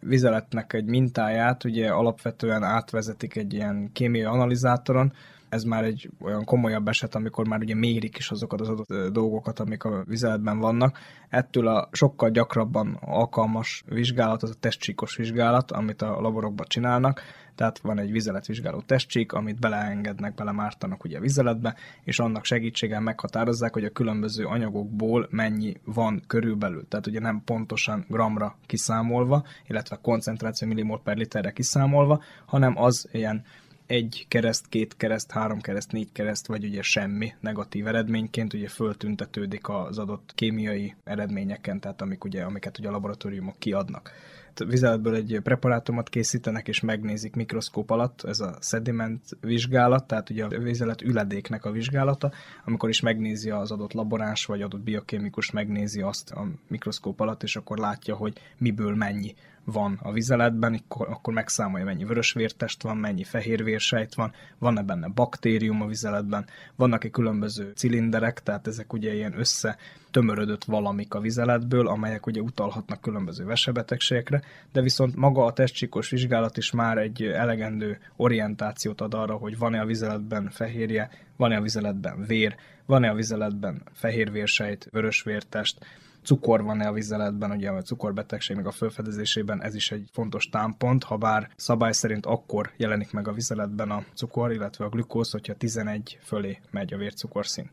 [0.00, 5.12] vizeletnek egy mintáját ugye alapvetően átvezetik egy ilyen kémiai analizátoron,
[5.48, 9.58] ez már egy olyan komolyabb eset, amikor már ugye mérik is azokat az adott dolgokat,
[9.58, 10.98] amik a vizeletben vannak.
[11.28, 17.20] Ettől a sokkal gyakrabban alkalmas vizsgálat, az a testcsíkos vizsgálat, amit a laborokban csinálnak.
[17.56, 23.84] Tehát van egy vizeletvizsgáló testcsík, amit beleengednek, belemártanak ugye vizeletbe, és annak segítségével meghatározzák, hogy
[23.84, 26.88] a különböző anyagokból mennyi van körülbelül.
[26.88, 33.44] Tehát ugye nem pontosan gramra kiszámolva, illetve koncentráció millimol per literre kiszámolva, hanem az ilyen
[33.86, 39.68] egy kereszt, két kereszt, három kereszt, négy kereszt, vagy ugye semmi negatív eredményként ugye föltüntetődik
[39.68, 44.10] az adott kémiai eredményeken, tehát amik ugye, amiket ugye a laboratóriumok kiadnak.
[44.56, 50.44] Tehát Vizeletből egy preparátumot készítenek és megnézik mikroszkóp alatt, ez a szediment vizsgálat, tehát ugye
[50.44, 52.32] a vizelet üledéknek a vizsgálata,
[52.64, 57.56] amikor is megnézi az adott laboráns vagy adott biokémikus megnézi azt a mikroszkóp alatt, és
[57.56, 59.34] akkor látja, hogy miből mennyi
[59.66, 65.82] van a vizeletben, akkor, akkor megszámolja, mennyi vörösvértest van, mennyi fehérvérsejt van, van-e benne baktérium
[65.82, 66.46] a vizeletben,
[66.76, 69.76] vannak-e különböző cilinderek, tehát ezek ugye ilyen össze
[70.10, 74.42] tömörödött valamik a vizeletből, amelyek ugye utalhatnak különböző vesebetegségekre,
[74.72, 79.80] de viszont maga a testcsíkos vizsgálat is már egy elegendő orientációt ad arra, hogy van-e
[79.80, 82.56] a vizeletben fehérje, van-e a vizeletben vér,
[82.86, 85.78] van-e a vizeletben fehérvérsejt, vörösvértest,
[86.26, 91.16] cukor van-e a vizeletben, ugye a cukorbetegségnek a felfedezésében ez is egy fontos támpont, ha
[91.16, 96.18] bár szabály szerint akkor jelenik meg a vizeletben a cukor, illetve a glükóz, hogyha 11
[96.22, 97.70] fölé megy a vércukorszint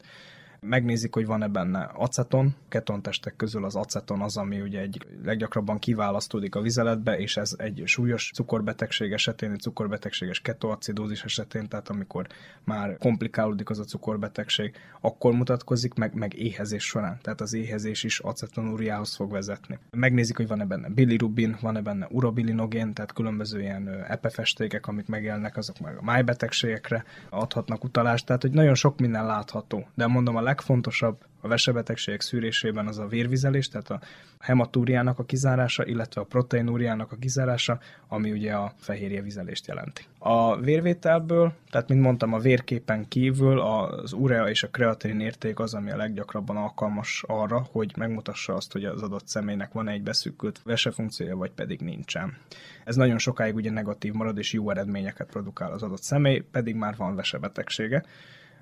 [0.64, 6.56] megnézik, hogy van-e benne aceton, ketontestek közül az aceton az, ami ugye egy leggyakrabban kiválasztódik
[6.56, 12.28] a vizeletbe, és ez egy súlyos cukorbetegség esetén, egy cukorbetegséges ketoacidózis esetén, tehát amikor
[12.64, 18.20] már komplikálódik az a cukorbetegség, akkor mutatkozik meg, meg éhezés során, tehát az éhezés is
[18.20, 19.80] acetonúriához fog vezetni.
[19.92, 25.80] Megnézik, hogy van-e benne bilirubin, van-e benne urabilinogén, tehát különböző ilyen epefestékek, amik megjelennek, azok
[25.80, 29.88] meg a májbetegségekre adhatnak utalást, tehát hogy nagyon sok minden látható.
[29.94, 34.00] De mondom, a legfontosabb a vesebetegségek szűrésében az a vérvizelés, tehát a
[34.40, 40.04] hematúriának a kizárása, illetve a proteinúriának a kizárása, ami ugye a fehérje vizelést jelenti.
[40.20, 45.74] A vérvételből, tehát mint mondtam, a vérképen kívül az urea és a kreatin érték az,
[45.74, 50.62] ami a leggyakrabban alkalmas arra, hogy megmutassa azt, hogy az adott személynek van egy beszűkült
[50.64, 52.38] vesefunkciója, vagy pedig nincsen.
[52.84, 56.96] Ez nagyon sokáig ugye negatív marad, és jó eredményeket produkál az adott személy, pedig már
[56.98, 58.04] van vesebetegsége.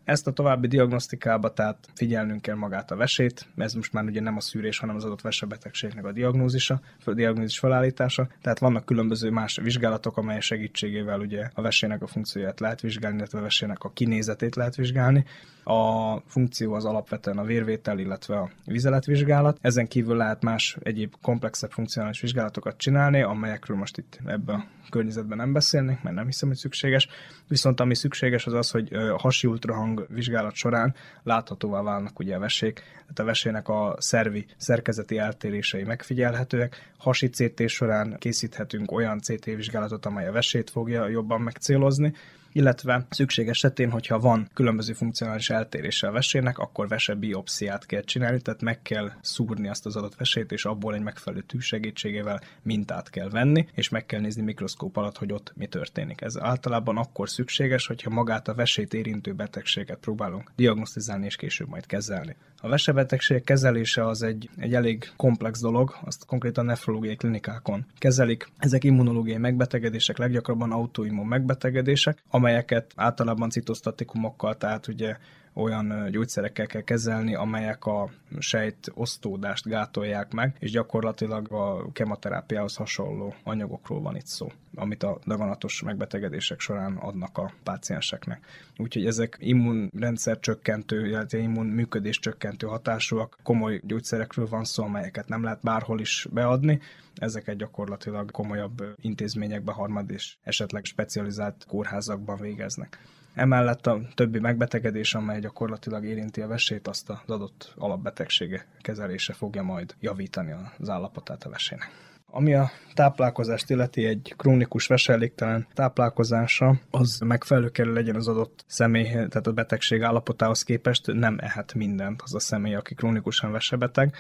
[0.04, 4.36] Ezt a további diagnosztikába, tehát figyelnünk kell magát a vesét, ez most már ugye nem
[4.36, 8.28] a szűrés, hanem az adott vesebetegségnek a diagnózisa, a diagnózis felállítása.
[8.42, 13.40] Tehát vannak különböző más vizsgálatok, amelyek segítségével ugye a vesének a funkcióját lehet vizsgálni, illetve
[13.40, 15.26] a vesének a kinézetét lehet vizsgálni.
[15.64, 19.58] A funkció az alapvetően a vérvétel, illetve a vizeletvizsgálat.
[19.62, 25.38] Ezen kívül lehet más egyéb komplexebb funkcionális vizsgálatokat csinálni, amelyekről most itt ebben a környezetben
[25.38, 27.08] nem beszélnék, mert nem hiszem, hogy szükséges.
[27.48, 32.74] Viszont ami szükséges az az, hogy hasi ultrahang vizsgálat során láthatóvá válnak ugye a vesék,
[32.74, 36.92] tehát a vesének a szervi szerkezeti eltérései megfigyelhetőek.
[36.98, 42.14] Hasi CT során készíthetünk olyan CT vizsgálatot, amely a vesét fogja jobban megcélozni,
[42.52, 48.42] illetve szükség esetén, hogyha van különböző funkcionális eltérése a vesének, akkor vese biopsziát kell csinálni,
[48.42, 53.10] tehát meg kell szúrni azt az adott vesét, és abból egy megfelelő tű segítségével mintát
[53.10, 56.22] kell venni, és meg kell nézni mikroszkóp alatt, hogy ott mi történik.
[56.22, 61.86] Ez általában akkor szükséges, hogyha magát a vesét érintő betegséget próbálunk diagnosztizálni és később majd
[61.86, 62.36] kezelni.
[62.64, 68.48] A vesebetegség kezelése az egy, egy elég komplex dolog, azt konkrétan nefrológiai klinikákon kezelik.
[68.58, 75.18] Ezek immunológiai megbetegedések, leggyakrabban autoimmun megbetegedések, amelyeket általában citosztatikumokkal, tehát ugye
[75.54, 83.34] olyan gyógyszerekkel kell kezelni, amelyek a sejt osztódást gátolják meg, és gyakorlatilag a kemoterápiához hasonló
[83.44, 88.46] anyagokról van itt szó, amit a daganatos megbetegedések során adnak a pácienseknek.
[88.78, 95.44] Úgyhogy ezek immunrendszer csökkentő, illetve immun működés csökkentő hatásúak, komoly gyógyszerekről van szó, amelyeket nem
[95.44, 96.80] lehet bárhol is beadni,
[97.16, 103.00] ezeket gyakorlatilag komolyabb intézményekben, harmad és esetleg specializált kórházakban végeznek.
[103.34, 109.64] Emellett a többi megbetegedés, amely gyakorlatilag érinti a vesét, azt az adott alapbetegsége kezelése fogja
[109.64, 111.90] majd javítani az állapotát a vesének.
[112.34, 119.04] Ami a táplálkozást illeti, egy krónikus veselégtelen táplálkozása, az megfelelő kell legyen az adott személy,
[119.04, 124.16] tehát a betegség állapotához képest nem ehet mindent az a személy, aki krónikusan vesebeteg.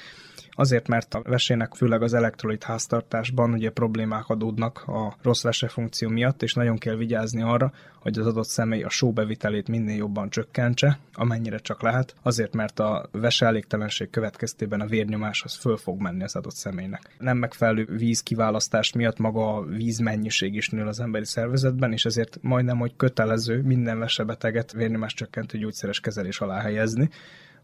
[0.55, 6.43] Azért, mert a vesének főleg az elektrolit háztartásban ugye problémák adódnak a rossz vesefunkció miatt,
[6.43, 11.57] és nagyon kell vigyázni arra, hogy az adott személy a sóbevitelét minél jobban csökkentse, amennyire
[11.57, 16.55] csak lehet, azért, mert a veseelégtelenség következtében a vérnyomás az föl fog menni az adott
[16.55, 17.15] személynek.
[17.19, 22.37] Nem megfelelő víz kiválasztás miatt maga a vízmennyiség is nő az emberi szervezetben, és ezért
[22.41, 27.09] majdnem, hogy kötelező minden vesebeteget vérnyomás csökkentő gyógyszeres kezelés alá helyezni,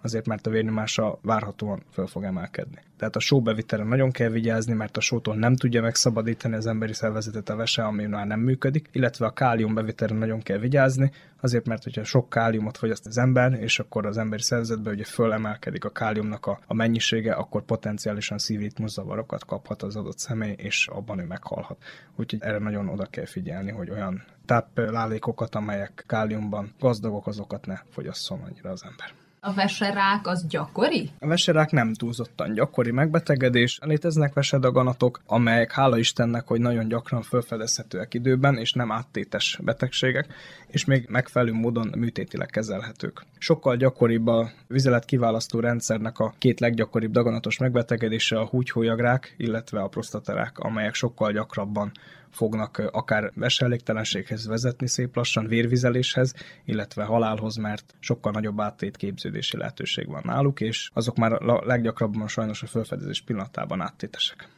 [0.08, 2.82] azért mert a vérnyomása várhatóan föl fog emelkedni.
[2.98, 7.50] Tehát a sóbevitele nagyon kell vigyázni, mert a sótól nem tudja megszabadítani az emberi szervezetet
[7.50, 11.84] a vese, ami már nem működik, illetve a kálium bevitele nagyon kell vigyázni, azért mert
[11.84, 16.46] hogyha sok káliumot fogyaszt az ember, és akkor az emberi szervezetben ugye fölemelkedik a káliumnak
[16.46, 21.78] a, a mennyisége, akkor potenciálisan szívritmuszavarokat kaphat az adott személy, és abban ő meghalhat.
[22.16, 28.42] Úgyhogy erre nagyon oda kell figyelni, hogy olyan táplálékokat, amelyek káliumban gazdagok, azokat ne fogyasszon
[28.42, 29.27] annyira az ember.
[29.48, 31.10] A veserák az gyakori?
[31.20, 33.80] A veserák nem túlzottan gyakori megbetegedés.
[33.82, 40.34] Léteznek vesedaganatok, amelyek hála Istennek, hogy nagyon gyakran felfedezhetőek időben, és nem áttétes betegségek,
[40.68, 43.26] és még megfelelő módon műtétileg kezelhetők.
[43.38, 49.88] Sokkal gyakoribb a vizelet kiválasztó rendszernek a két leggyakoribb daganatos megbetegedése a húgyhólyagrák, illetve a
[49.88, 51.92] prostaterák, amelyek sokkal gyakrabban
[52.32, 56.34] fognak akár veselégtelenséghez vezetni szép lassan, vérvizeléshez,
[56.66, 62.64] illetve halálhoz, mert sokkal nagyobb áttétképződési lehetőség van náluk, és azok már a leggyakrabban sajnos
[62.64, 64.50] a felfedezés pillanatában áttétesek.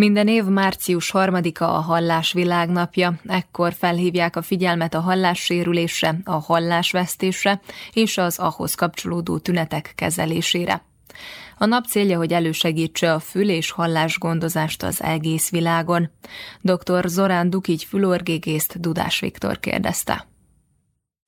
[0.00, 7.60] Minden év március harmadika a hallás világnapja, ekkor felhívják a figyelmet a hallássérülésre, a hallásvesztésre
[7.92, 10.84] és az ahhoz kapcsolódó tünetek kezelésére.
[11.58, 16.10] A nap célja, hogy elősegítse a fül- és hallásgondozást az egész világon.
[16.60, 17.04] Dr.
[17.06, 20.29] Zorán Dukigy fülorgégészt Dudás Viktor kérdezte.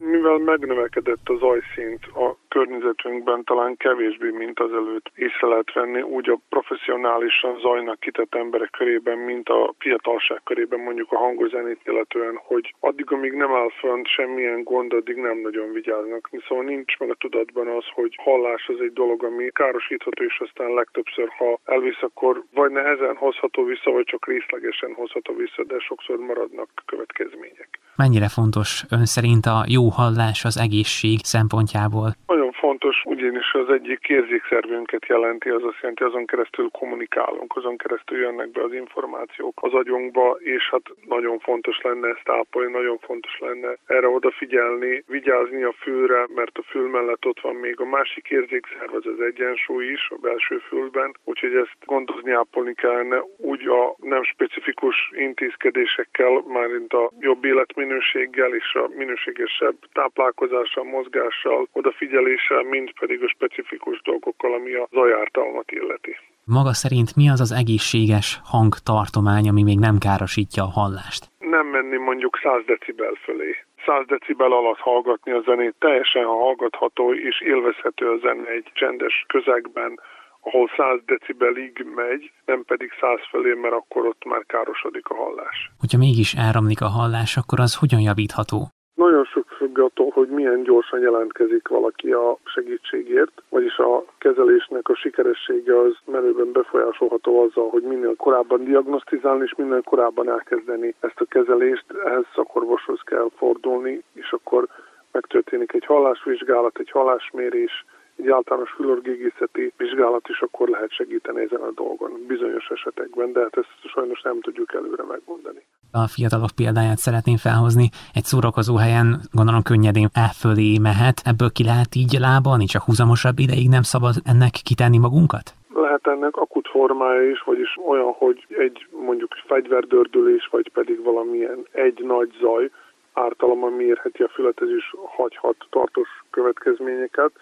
[0.04, 6.40] Mivel megnövekedett a zajszint a környezetünkben, talán kevésbé, mint azelőtt észre lehet venni, úgy a
[6.48, 13.12] professzionálisan zajnak kitett emberek körében, mint a fiatalság körében mondjuk a hangos-zenét illetően, hogy addig,
[13.12, 16.30] amíg nem áll fönt semmilyen gond, addig nem nagyon vigyáznak.
[16.48, 20.70] Szóval nincs meg a tudatban az, hogy hallás az egy dolog, ami károsítható, és aztán
[20.74, 26.16] legtöbbször, ha elvisz, akkor vagy nehezen hozható vissza, vagy csak részlegesen hozható vissza, de sokszor
[26.18, 27.80] maradnak következmények.
[27.96, 32.08] Mennyire fontos ön szerint a jó hallás az egészség szempontjából?
[32.26, 38.18] Nagyon fontos, ugyanis az egyik érzékszervünket jelenti, az azt jelenti, azon keresztül kommunikálunk, azon keresztül
[38.18, 43.38] jönnek be az információk az agyunkba, és hát nagyon fontos lenne ezt ápolni, nagyon fontos
[43.38, 48.28] lenne erre odafigyelni, vigyázni a fülre, mert a fül mellett ott van még a másik
[48.28, 53.96] érzékszerv, az az egyensúly is a belső fülben, úgyhogy ezt gondozni, ápolni kellene úgy a
[53.98, 63.22] nem specifikus intézkedésekkel, mármint a jobb életminőséggel és a minőségesebb táplálkozással, mozgással, odafigyeléssel, mint pedig
[63.22, 66.16] a specifikus dolgokkal, ami a zajártalmat illeti.
[66.44, 71.22] Maga szerint mi az az egészséges hangtartomány, ami még nem károsítja a hallást?
[71.38, 73.50] Nem menni mondjuk 100 decibel fölé.
[73.86, 80.00] 100 decibel alatt hallgatni a zenét, teljesen hallgatható és élvezhető a zene egy csendes közegben,
[80.40, 85.70] ahol 100 decibelig megy, nem pedig 100 fölé, mert akkor ott már károsodik a hallás.
[85.78, 88.68] Hogyha mégis áramlik a hallás, akkor az hogyan javítható?
[89.02, 94.94] Nagyon sok függ attól, hogy milyen gyorsan jelentkezik valaki a segítségért, vagyis a kezelésnek a
[94.94, 101.24] sikeressége az menőben befolyásolható azzal, hogy minél korábban diagnosztizálni és minél korábban elkezdeni ezt a
[101.24, 104.66] kezelést, ehhez szakorvoshoz kell fordulni, és akkor
[105.12, 107.84] megtörténik egy hallásvizsgálat, egy hallásmérés,
[108.16, 113.56] egy általános fülorgégészeti vizsgálat is akkor lehet segíteni ezen a dolgon bizonyos esetekben, de hát
[113.56, 115.62] ezt sajnos nem tudjuk előre megmondani.
[115.92, 117.88] A fiatalok példáját szeretném felhozni.
[118.14, 121.16] Egy szórakozó helyen gondolom könnyedén elfölé mehet.
[121.24, 125.46] Ebből ki lehet így lábalni, csak húzamosabb ideig nem szabad ennek kitenni magunkat?
[125.74, 131.98] Lehet ennek akut formája is, vagyis olyan, hogy egy mondjuk fegyverdördülés, vagy pedig valamilyen egy
[132.04, 132.70] nagy zaj
[133.12, 137.32] ártalom, ami érheti a fület, ez is hagyhat tartós következményeket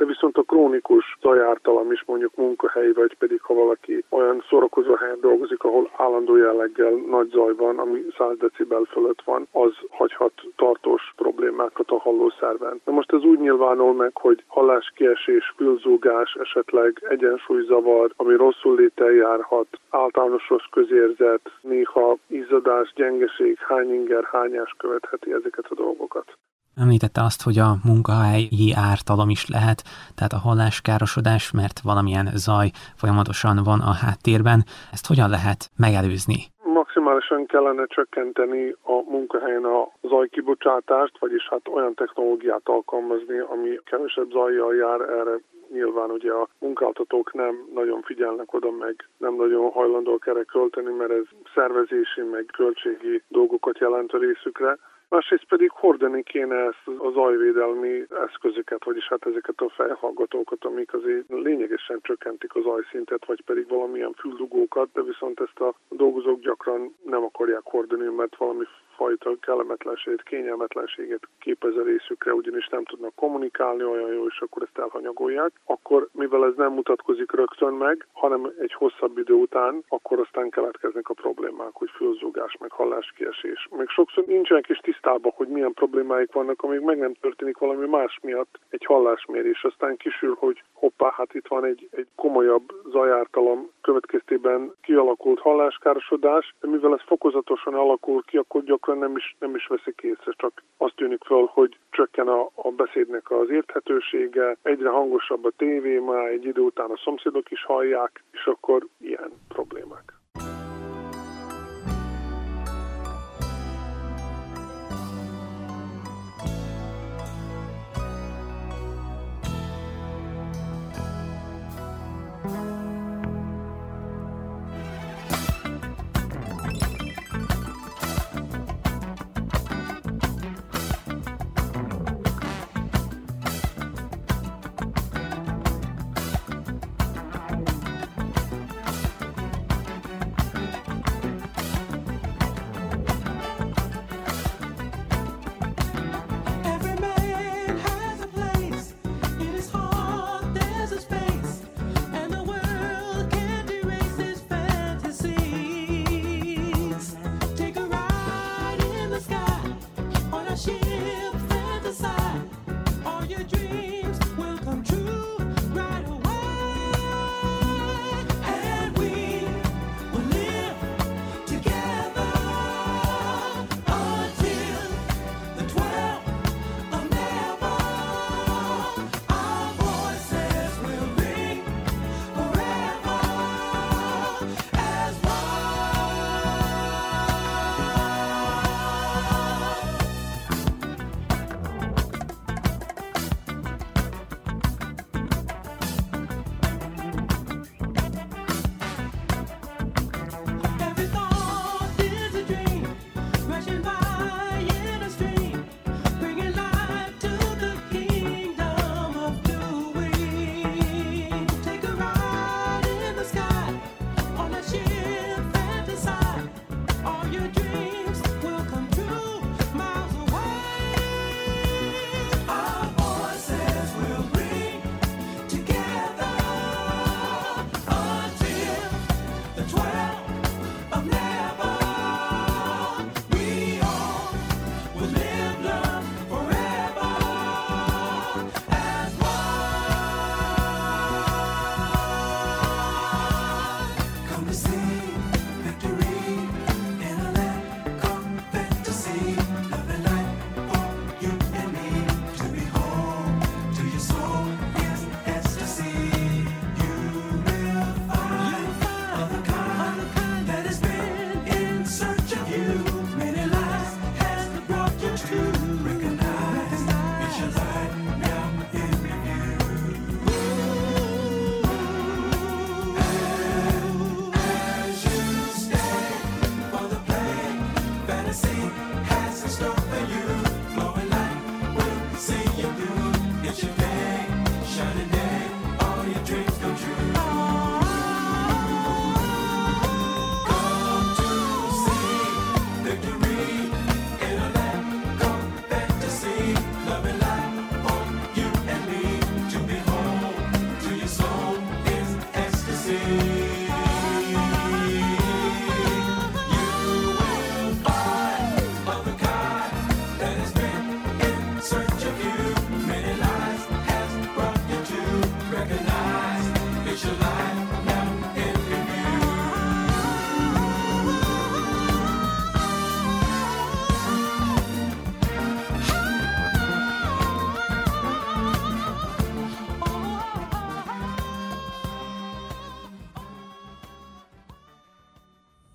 [0.00, 5.20] de viszont a krónikus zajártalam is mondjuk munkahelyi, vagy pedig ha valaki olyan szórakozó helyen
[5.20, 11.12] dolgozik, ahol állandó jelleggel nagy zaj van, ami 100 decibel fölött van, az hagyhat tartós
[11.16, 12.80] problémákat a hallószerven.
[12.84, 19.66] Na most ez úgy nyilvánul meg, hogy halláskiesés, fülzúgás, esetleg egyensúlyzavar, ami rosszul létel járhat,
[19.90, 26.38] általános rossz közérzet, néha izzadás, gyengeség, hányinger, hányás követheti ezeket a dolgokat.
[26.76, 29.82] Említette azt, hogy a munkahelyi ártalom is lehet,
[30.14, 34.60] tehát a halláskárosodás, mert valamilyen zaj folyamatosan van a háttérben.
[34.92, 36.38] Ezt hogyan lehet megelőzni?
[36.62, 44.74] Maximálisan kellene csökkenteni a munkahelyen a zajkibocsátást, vagyis hát olyan technológiát alkalmazni, ami kevesebb zajjal
[44.74, 45.36] jár erre
[45.72, 51.10] nyilván ugye a munkáltatók nem nagyon figyelnek oda, meg nem nagyon hajlandóak erre költeni, mert
[51.10, 54.78] ez szervezési, meg költségi dolgokat jelent a részükre
[55.10, 61.24] másrészt pedig hordani kéne ezt az zajvédelmi eszközöket, vagyis hát ezeket a fejhallgatókat, amik azért
[61.28, 67.22] lényegesen csökkentik az zajszintet, vagy pedig valamilyen füldugókat, de viszont ezt a dolgozók gyakran nem
[67.24, 68.64] akarják hordani, mert valami
[69.00, 74.78] fajta kellemetlenséget, kényelmetlenséget képez a részükre, ugyanis nem tudnak kommunikálni olyan jó, és akkor ezt
[74.78, 80.50] elhanyagolják, akkor mivel ez nem mutatkozik rögtön meg, hanem egy hosszabb idő után, akkor aztán
[80.50, 83.68] keletkeznek a problémák, hogy fülzúgás, meg halláskiesés.
[83.76, 88.18] Meg sokszor nincsenek is tisztában, hogy milyen problémáik vannak, amíg meg nem történik valami más
[88.22, 89.64] miatt egy hallásmérés.
[89.64, 96.68] Aztán kisül, hogy hoppá, hát itt van egy, egy komolyabb zajártalom következtében kialakult halláskárosodás, de
[96.68, 100.62] mivel ez fokozatosan alakul ki, akkor gyakran gyakran nem is, nem is veszik észre, csak
[100.76, 106.26] azt tűnik föl, hogy csökken a, a beszédnek az érthetősége, egyre hangosabb a tévé, már
[106.26, 110.12] egy idő után a szomszédok is hallják, és akkor ilyen problémák.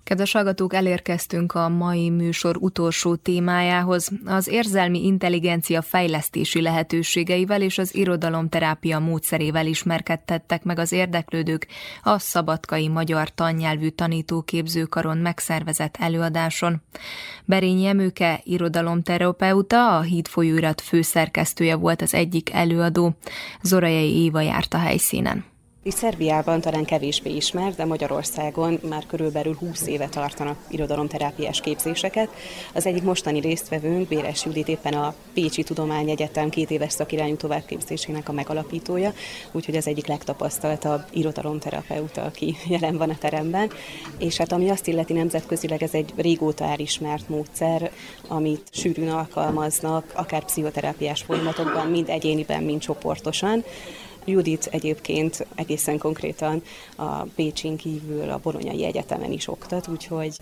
[0.06, 4.10] Kedves hallgatók, elérkeztünk a mai műsor utolsó témájához.
[4.24, 11.66] Az érzelmi intelligencia fejlesztési lehetőségeivel és az irodalomterápia módszerével ismerkedtettek meg az érdeklődők
[12.02, 16.82] a Szabadkai Magyar Tannyelvű Tanítóképzőkaron megszervezett előadáson.
[17.44, 23.16] Berényi Emőke, irodalomterapeuta, a Híd folyóirat főszerkesztője volt az egyik előadó.
[23.62, 25.55] Zorajai Éva járt a helyszínen.
[25.86, 32.28] Itt Szerbiában talán kevésbé ismert, de Magyarországon már körülbelül 20 éve tartanak irodalomterápiás képzéseket.
[32.74, 38.32] Az egyik mostani résztvevőnk, Béres Judit éppen a Pécsi Tudományegyetem két éves szakirányú továbbképzésének a
[38.32, 39.12] megalapítója,
[39.52, 43.70] úgyhogy az egyik legtapasztaltabb irodalomterapeuta, aki jelen van a teremben.
[44.18, 47.90] És hát ami azt illeti nemzetközileg, ez egy régóta elismert módszer,
[48.28, 53.64] amit sűrűn alkalmaznak, akár pszichoterápiás folyamatokban, mind egyéniben, mind csoportosan.
[54.26, 56.62] Judit egyébként egészen konkrétan
[56.96, 60.36] a Pécsin kívül a Bolonyai Egyetemen is oktat, úgyhogy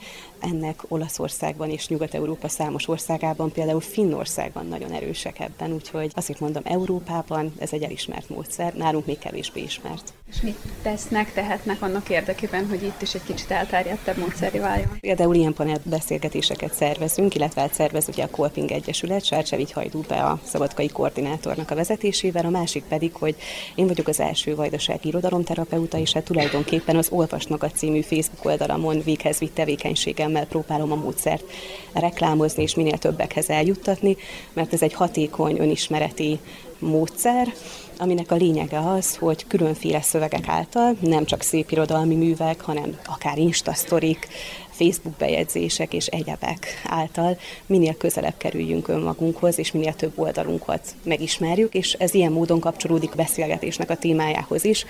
[0.45, 7.53] ennek Olaszországban és Nyugat-Európa számos országában, például Finnországban nagyon erősek ebben, úgyhogy azért mondom, Európában
[7.59, 10.12] ez egy elismert módszer, nálunk még kevésbé ismert.
[10.30, 14.97] És mit tesznek, tehetnek annak érdekében, hogy itt is egy kicsit elterjedtebb módszeri váljon?
[15.01, 20.22] Például ilyen panel beszélgetéseket szervezünk, illetve hát szervez ugye a Kolping Egyesület, Sárcsevigy hajtó be
[20.22, 23.36] a szabadkai koordinátornak a vezetésével, a másik pedig, hogy
[23.74, 29.03] én vagyok az első vajdasági irodalomterapeuta, és hát tulajdonképpen az Olvasnak a című Facebook oldalamon
[29.05, 29.59] véghez vitt
[30.35, 31.45] tevékenységemmel próbálom a módszert
[31.93, 34.16] reklámozni és minél többekhez eljuttatni,
[34.53, 36.39] mert ez egy hatékony önismereti
[36.78, 37.53] módszer,
[37.99, 43.39] aminek a lényege az, hogy különféle szövegek által, nem csak szép irodalmi művek, hanem akár
[43.39, 44.28] instasztorik,
[44.70, 51.93] Facebook bejegyzések és egyebek által minél közelebb kerüljünk önmagunkhoz, és minél több oldalunkat megismerjük, és
[51.93, 54.85] ez ilyen módon kapcsolódik beszélgetésnek a témájához is,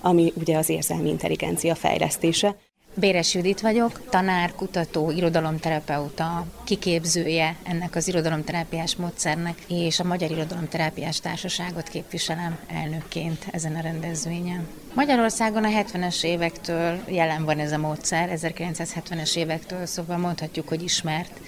[0.00, 2.56] ami ugye az érzelmi intelligencia fejlesztése.
[2.94, 11.20] Béres Judit vagyok, tanár, kutató, irodalomterapeuta, kiképzője ennek az irodalomterápiás módszernek, és a Magyar Irodalomterápiás
[11.20, 14.66] Társaságot képviselem elnökként ezen a rendezvényen.
[14.94, 21.40] Magyarországon a 70-es évektől jelen van ez a módszer, 1970-es évektől, szóval mondhatjuk, hogy ismert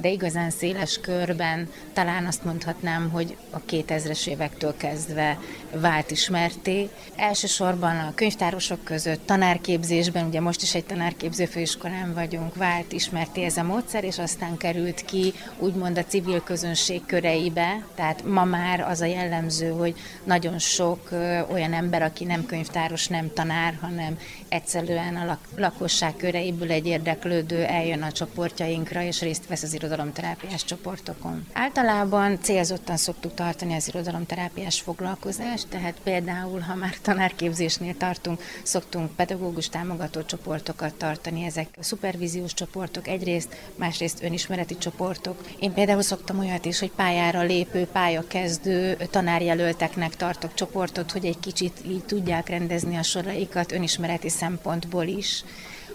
[0.00, 5.38] de igazán széles körben talán azt mondhatnám, hogy a 2000-es évektől kezdve
[5.72, 6.88] vált ismerté.
[7.16, 13.56] Elsősorban a könyvtárosok között, tanárképzésben, ugye most is egy tanárképző főiskolán vagyunk, vált ismerté ez
[13.56, 19.00] a módszer, és aztán került ki úgymond a civil közönség köreibe, tehát ma már az
[19.00, 19.94] a jellemző, hogy
[20.24, 21.08] nagyon sok
[21.50, 24.18] olyan ember, aki nem könyvtáros, nem tanár, hanem
[24.48, 30.64] egyszerűen a lak- lakosság köreiből egy érdeklődő eljön a csoportjainkra, és részt vesz az irodalomterápiás
[30.64, 31.46] csoportokon.
[31.52, 39.68] Általában célzottan szoktuk tartani az irodalomterápiás foglalkozást, tehát például, ha már tanárképzésnél tartunk, szoktunk pedagógus
[39.68, 45.40] támogató csoportokat tartani, ezek szupervíziós csoportok egyrészt, másrészt önismereti csoportok.
[45.58, 51.80] Én például szoktam olyat is, hogy pályára lépő, pályakezdő tanárjelölteknek tartok csoportot, hogy egy kicsit
[51.86, 55.44] így tudják rendezni a soraikat önismereti szempontból is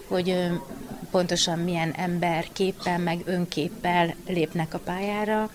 [0.08, 0.50] hogy
[1.10, 5.50] pontosan milyen ember képpel, meg önképpel lépnek a pályára,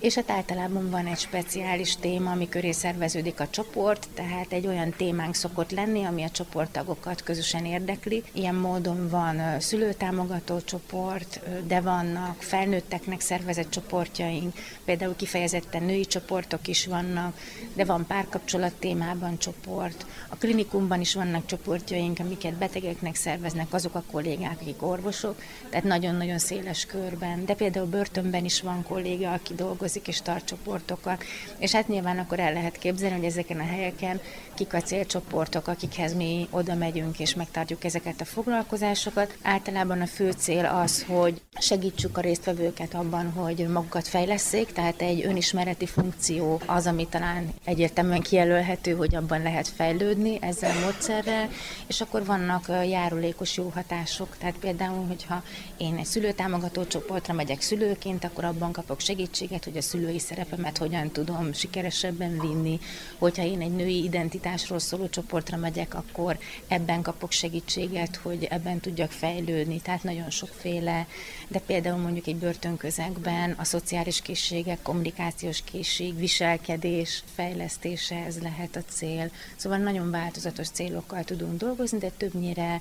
[0.00, 4.90] és hát általában van egy speciális téma, ami köré szerveződik a csoport, tehát egy olyan
[4.96, 8.22] témánk szokott lenni, ami a csoporttagokat közösen érdekli.
[8.32, 14.54] Ilyen módon van szülőtámogató csoport, de vannak felnőtteknek szervezett csoportjaink,
[14.84, 17.38] például kifejezetten női csoportok is vannak,
[17.74, 20.06] de van párkapcsolat témában csoport.
[20.28, 26.38] A klinikumban is vannak csoportjaink, amiket betegeknek szerveznek azok a kollégák, akik orvosok, tehát nagyon-nagyon
[26.38, 27.44] széles körben.
[27.44, 31.24] De például börtönben is van kolléga, aki dolgozik és tart csoportokat.
[31.58, 34.20] És hát nyilván akkor el lehet képzelni, hogy ezeken a helyeken
[34.54, 39.36] kik a célcsoportok, akikhez mi oda megyünk és megtartjuk ezeket a foglalkozásokat.
[39.42, 45.24] Általában a fő cél az, hogy segítsük a résztvevőket abban, hogy magukat fejleszék, tehát egy
[45.24, 51.48] önismereti funkció az, ami talán egyértelműen kijelölhető, hogy abban lehet fejlődni ezzel a módszerrel,
[51.86, 55.42] és akkor vannak járulékos jó hatások, tehát például, hogyha
[55.76, 61.10] én egy szülőtámogató csoportra megyek szülőként, akkor abban kapok segítséget, hogy a szülői szerepemet hogyan
[61.10, 62.78] tudom sikeresebben vinni,
[63.18, 66.38] hogyha én egy női identitásról szóló csoportra megyek, akkor
[66.68, 71.06] ebben kapok segítséget, hogy ebben tudjak fejlődni, tehát nagyon sokféle,
[71.48, 78.82] de például mondjuk egy börtönközegben a szociális készségek, kommunikációs készség, viselkedés fejlesztése, ez lehet a
[78.88, 79.30] cél.
[79.56, 82.80] Szóval nagyon változatos célokkal tudunk dolgozni, de többnyire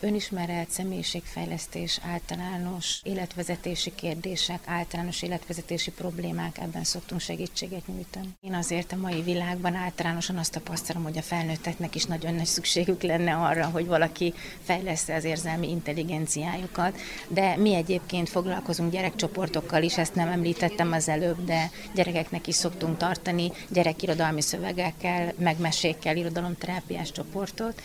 [0.00, 8.28] önismeret, személyiségfejlesztés, általános életvezetési kérdések, általános életvezetési problémák, ebben szoktunk segítséget nyújtani.
[8.40, 13.02] Én azért a mai világban általánosan azt tapasztalom, hogy a felnőtteknek is nagyon nagy szükségük
[13.02, 20.14] lenne arra, hogy valaki fejleszte az érzelmi intelligenciájukat, de mi egyébként foglalkozunk gyerekcsoportokkal is, ezt
[20.14, 27.80] nem említettem az előbb, de gyerekeknek is szoktunk tartani gyerekirodalmi szövegekkel, megmesékkel irodalomterápiás csoportot,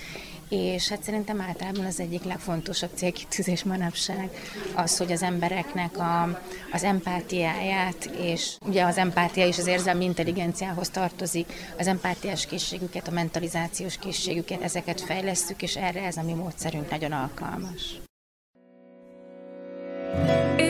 [0.49, 4.29] és hát szerintem általában az egyik legfontosabb célkitűzés manapság
[4.75, 10.89] az, hogy az embereknek a, az empátiáját, és ugye az empátia és az érzelmi intelligenciához
[10.89, 16.89] tartozik, az empátiás készségüket, a mentalizációs készségüket, ezeket fejlesztjük, és erre ez a mi módszerünk
[16.89, 18.01] nagyon alkalmas.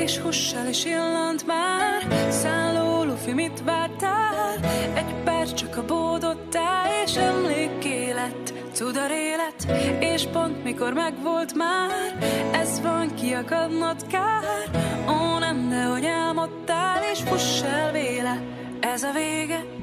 [0.01, 2.31] És hussal is illant már.
[2.31, 4.53] Szálló lufi, mit vártál?
[4.93, 8.53] Egy perc csak a bódottál És emlékké lett.
[8.73, 12.17] Cudar élet És pont mikor megvolt már.
[12.51, 14.69] Ez van kiakadnod kár
[15.07, 18.41] Ó nem, de hogy álmodtál És fuss el véle
[18.79, 19.80] Ez a vége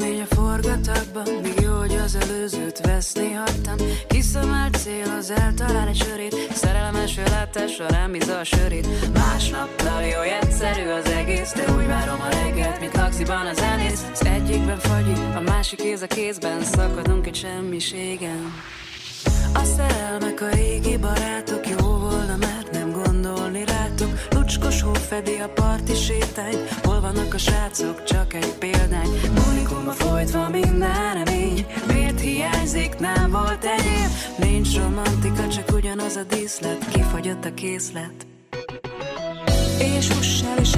[0.00, 3.76] élmény a forgatagban Míg jó, hogy az előzőt veszni hagytam.
[4.08, 9.12] Kiszemelt cél az eltalál egy sörét Szerelmes látásra rám bízza a sörét.
[9.12, 14.06] Másnap jó, egyszerű az egész De úgy várom a reggelt, mint laxiban az zenész.
[14.12, 18.52] Az egyikben fagyi, a másik kéz a kézben Szakadunk egy semmiségen.
[19.54, 22.63] A szerelmek a régi barátok Jó volna rátok
[24.44, 26.68] Lucskos hó fedi a parti sétányt.
[26.82, 29.08] Hol vannak a srácok, csak egy példány.
[29.50, 34.10] Unikumba folytva minden remény Miért hiányzik, nem volt enyém.
[34.38, 36.88] Nincs romantika, csak ugyanaz a díszlet.
[36.88, 38.26] Kifagyott a készlet.
[39.78, 40.74] És huss el és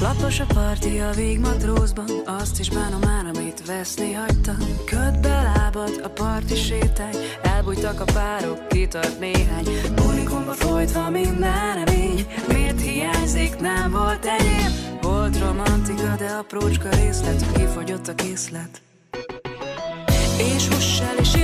[0.00, 6.00] Lapos a parti a végmatrózban Azt is bánom már, amit veszni hagytam Köd be lábad
[6.04, 9.66] a parti sétány Elbújtak a párok, kitart néhány.
[10.06, 14.98] Unikumba folytva minden remény Miért hiányzik, nem volt enyém?
[15.02, 18.82] Volt romantika, de aprócska részlet Kifogyott a készlet.
[20.54, 21.34] És huss el és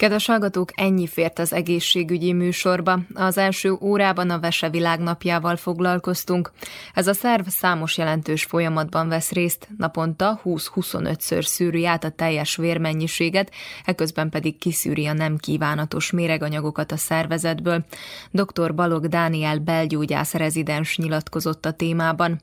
[0.00, 2.98] Kedves hallgatók, ennyi fért az egészségügyi műsorba.
[3.14, 6.52] Az első órában a Vese világnapjával foglalkoztunk.
[6.94, 13.52] Ez a szerv számos jelentős folyamatban vesz részt, naponta 20-25-ször szűri át a teljes vérmennyiséget,
[13.84, 17.84] eközben pedig kiszűri a nem kívánatos méreganyagokat a szervezetből.
[18.30, 18.74] Dr.
[18.74, 22.40] Balog Dániel belgyógyász rezidens nyilatkozott a témában.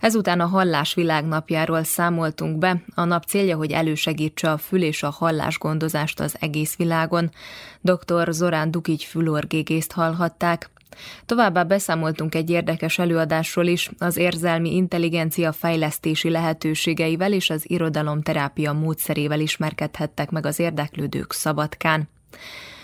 [0.00, 2.82] Ezután a hallás világnapjáról számoltunk be.
[2.94, 7.30] A nap célja, hogy elősegítse a fül és a hallás gondozást az egész világon.
[7.80, 8.28] Dr.
[8.30, 10.70] Zorán Dukigy fülorgégészt hallhatták.
[11.26, 19.40] Továbbá beszámoltunk egy érdekes előadásról is, az érzelmi intelligencia fejlesztési lehetőségeivel és az irodalomterápia módszerével
[19.40, 22.08] ismerkedhettek meg az érdeklődők Szabadkán.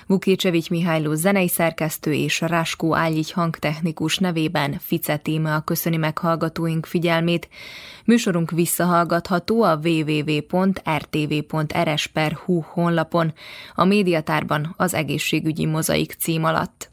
[0.06, 7.48] Vukécsevics Mihályló zenei szerkesztő és Ráskó Ágyígy hangtechnikus nevében Fice Tímea köszöni meg hallgatóink figyelmét.
[8.04, 10.42] Műsorunk visszahallgatható a www.rtv.rs.hu
[12.60, 13.32] honlapon,
[13.74, 16.92] a médiatárban az egészségügyi mozaik cím alatt.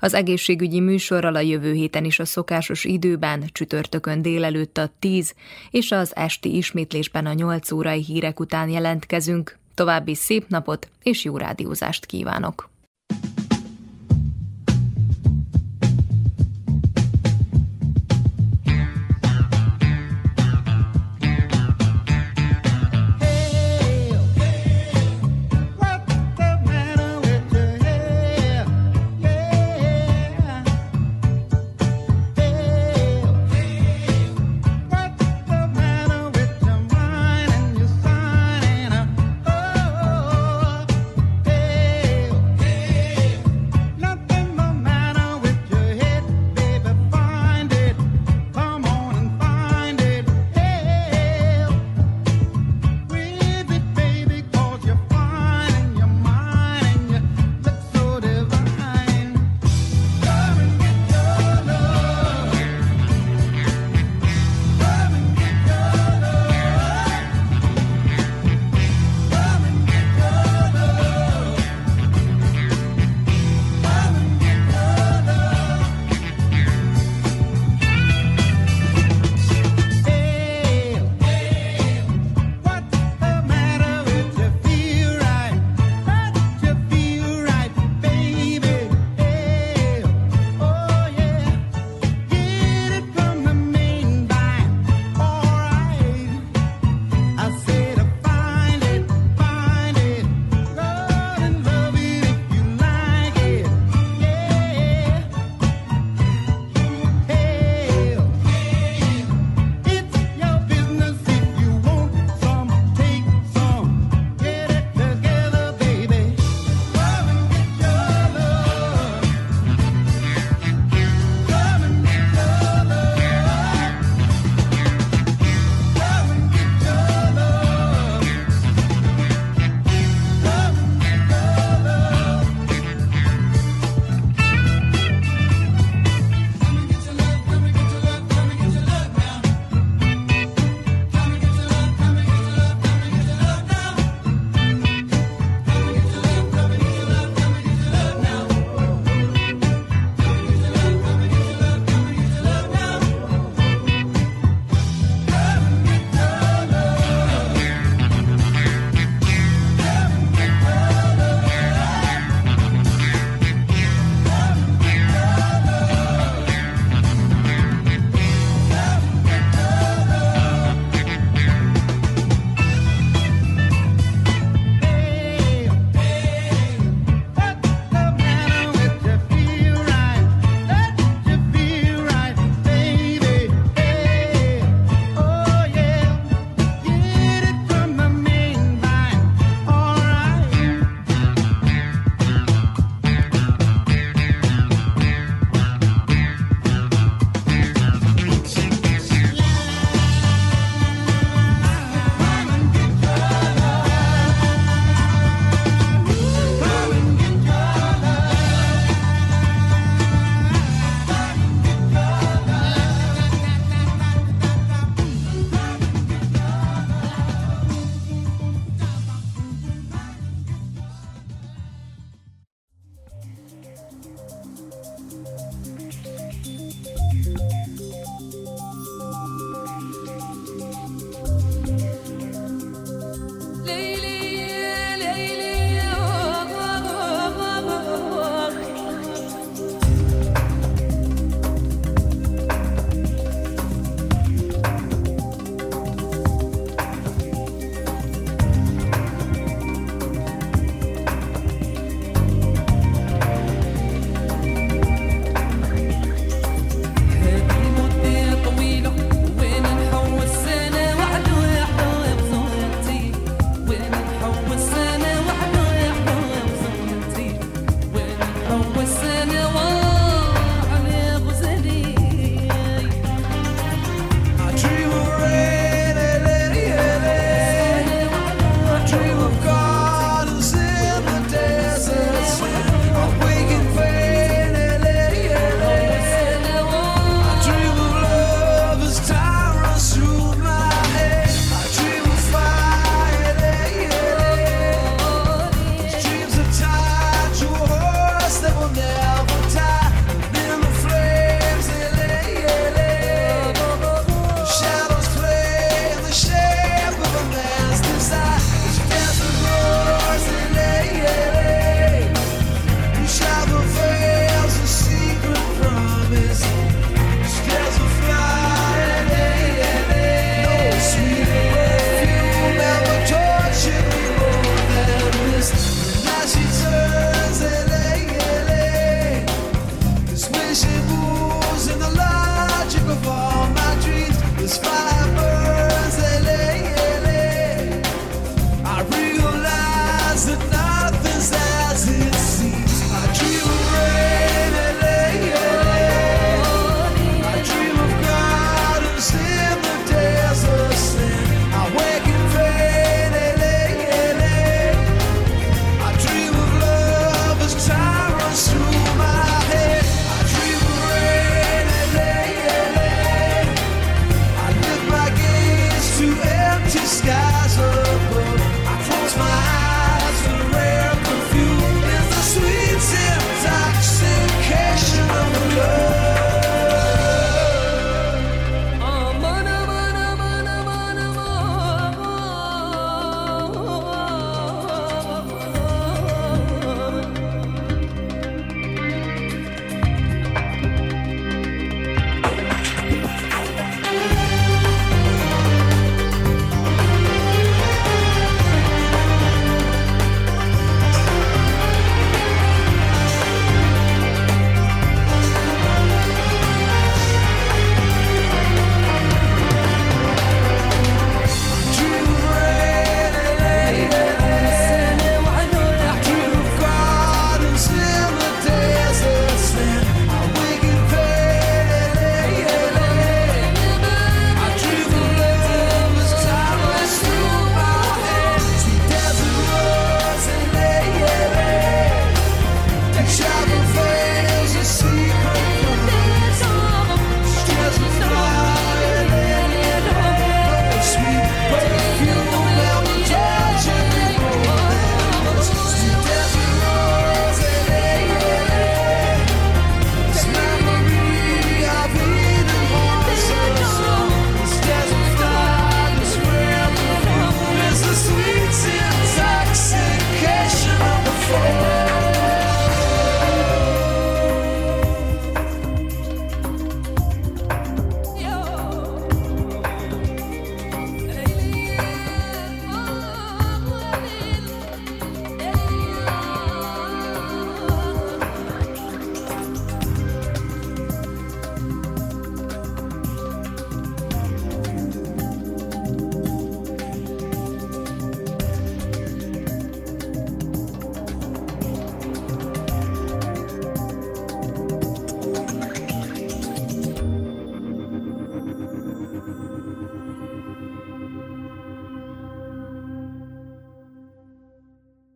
[0.00, 5.34] Az egészségügyi műsorral a jövő héten is a szokásos időben, csütörtökön délelőtt a 10
[5.70, 9.57] és az esti ismétlésben a 8 órai hírek után jelentkezünk.
[9.78, 12.70] További szép napot és jó rádiózást kívánok!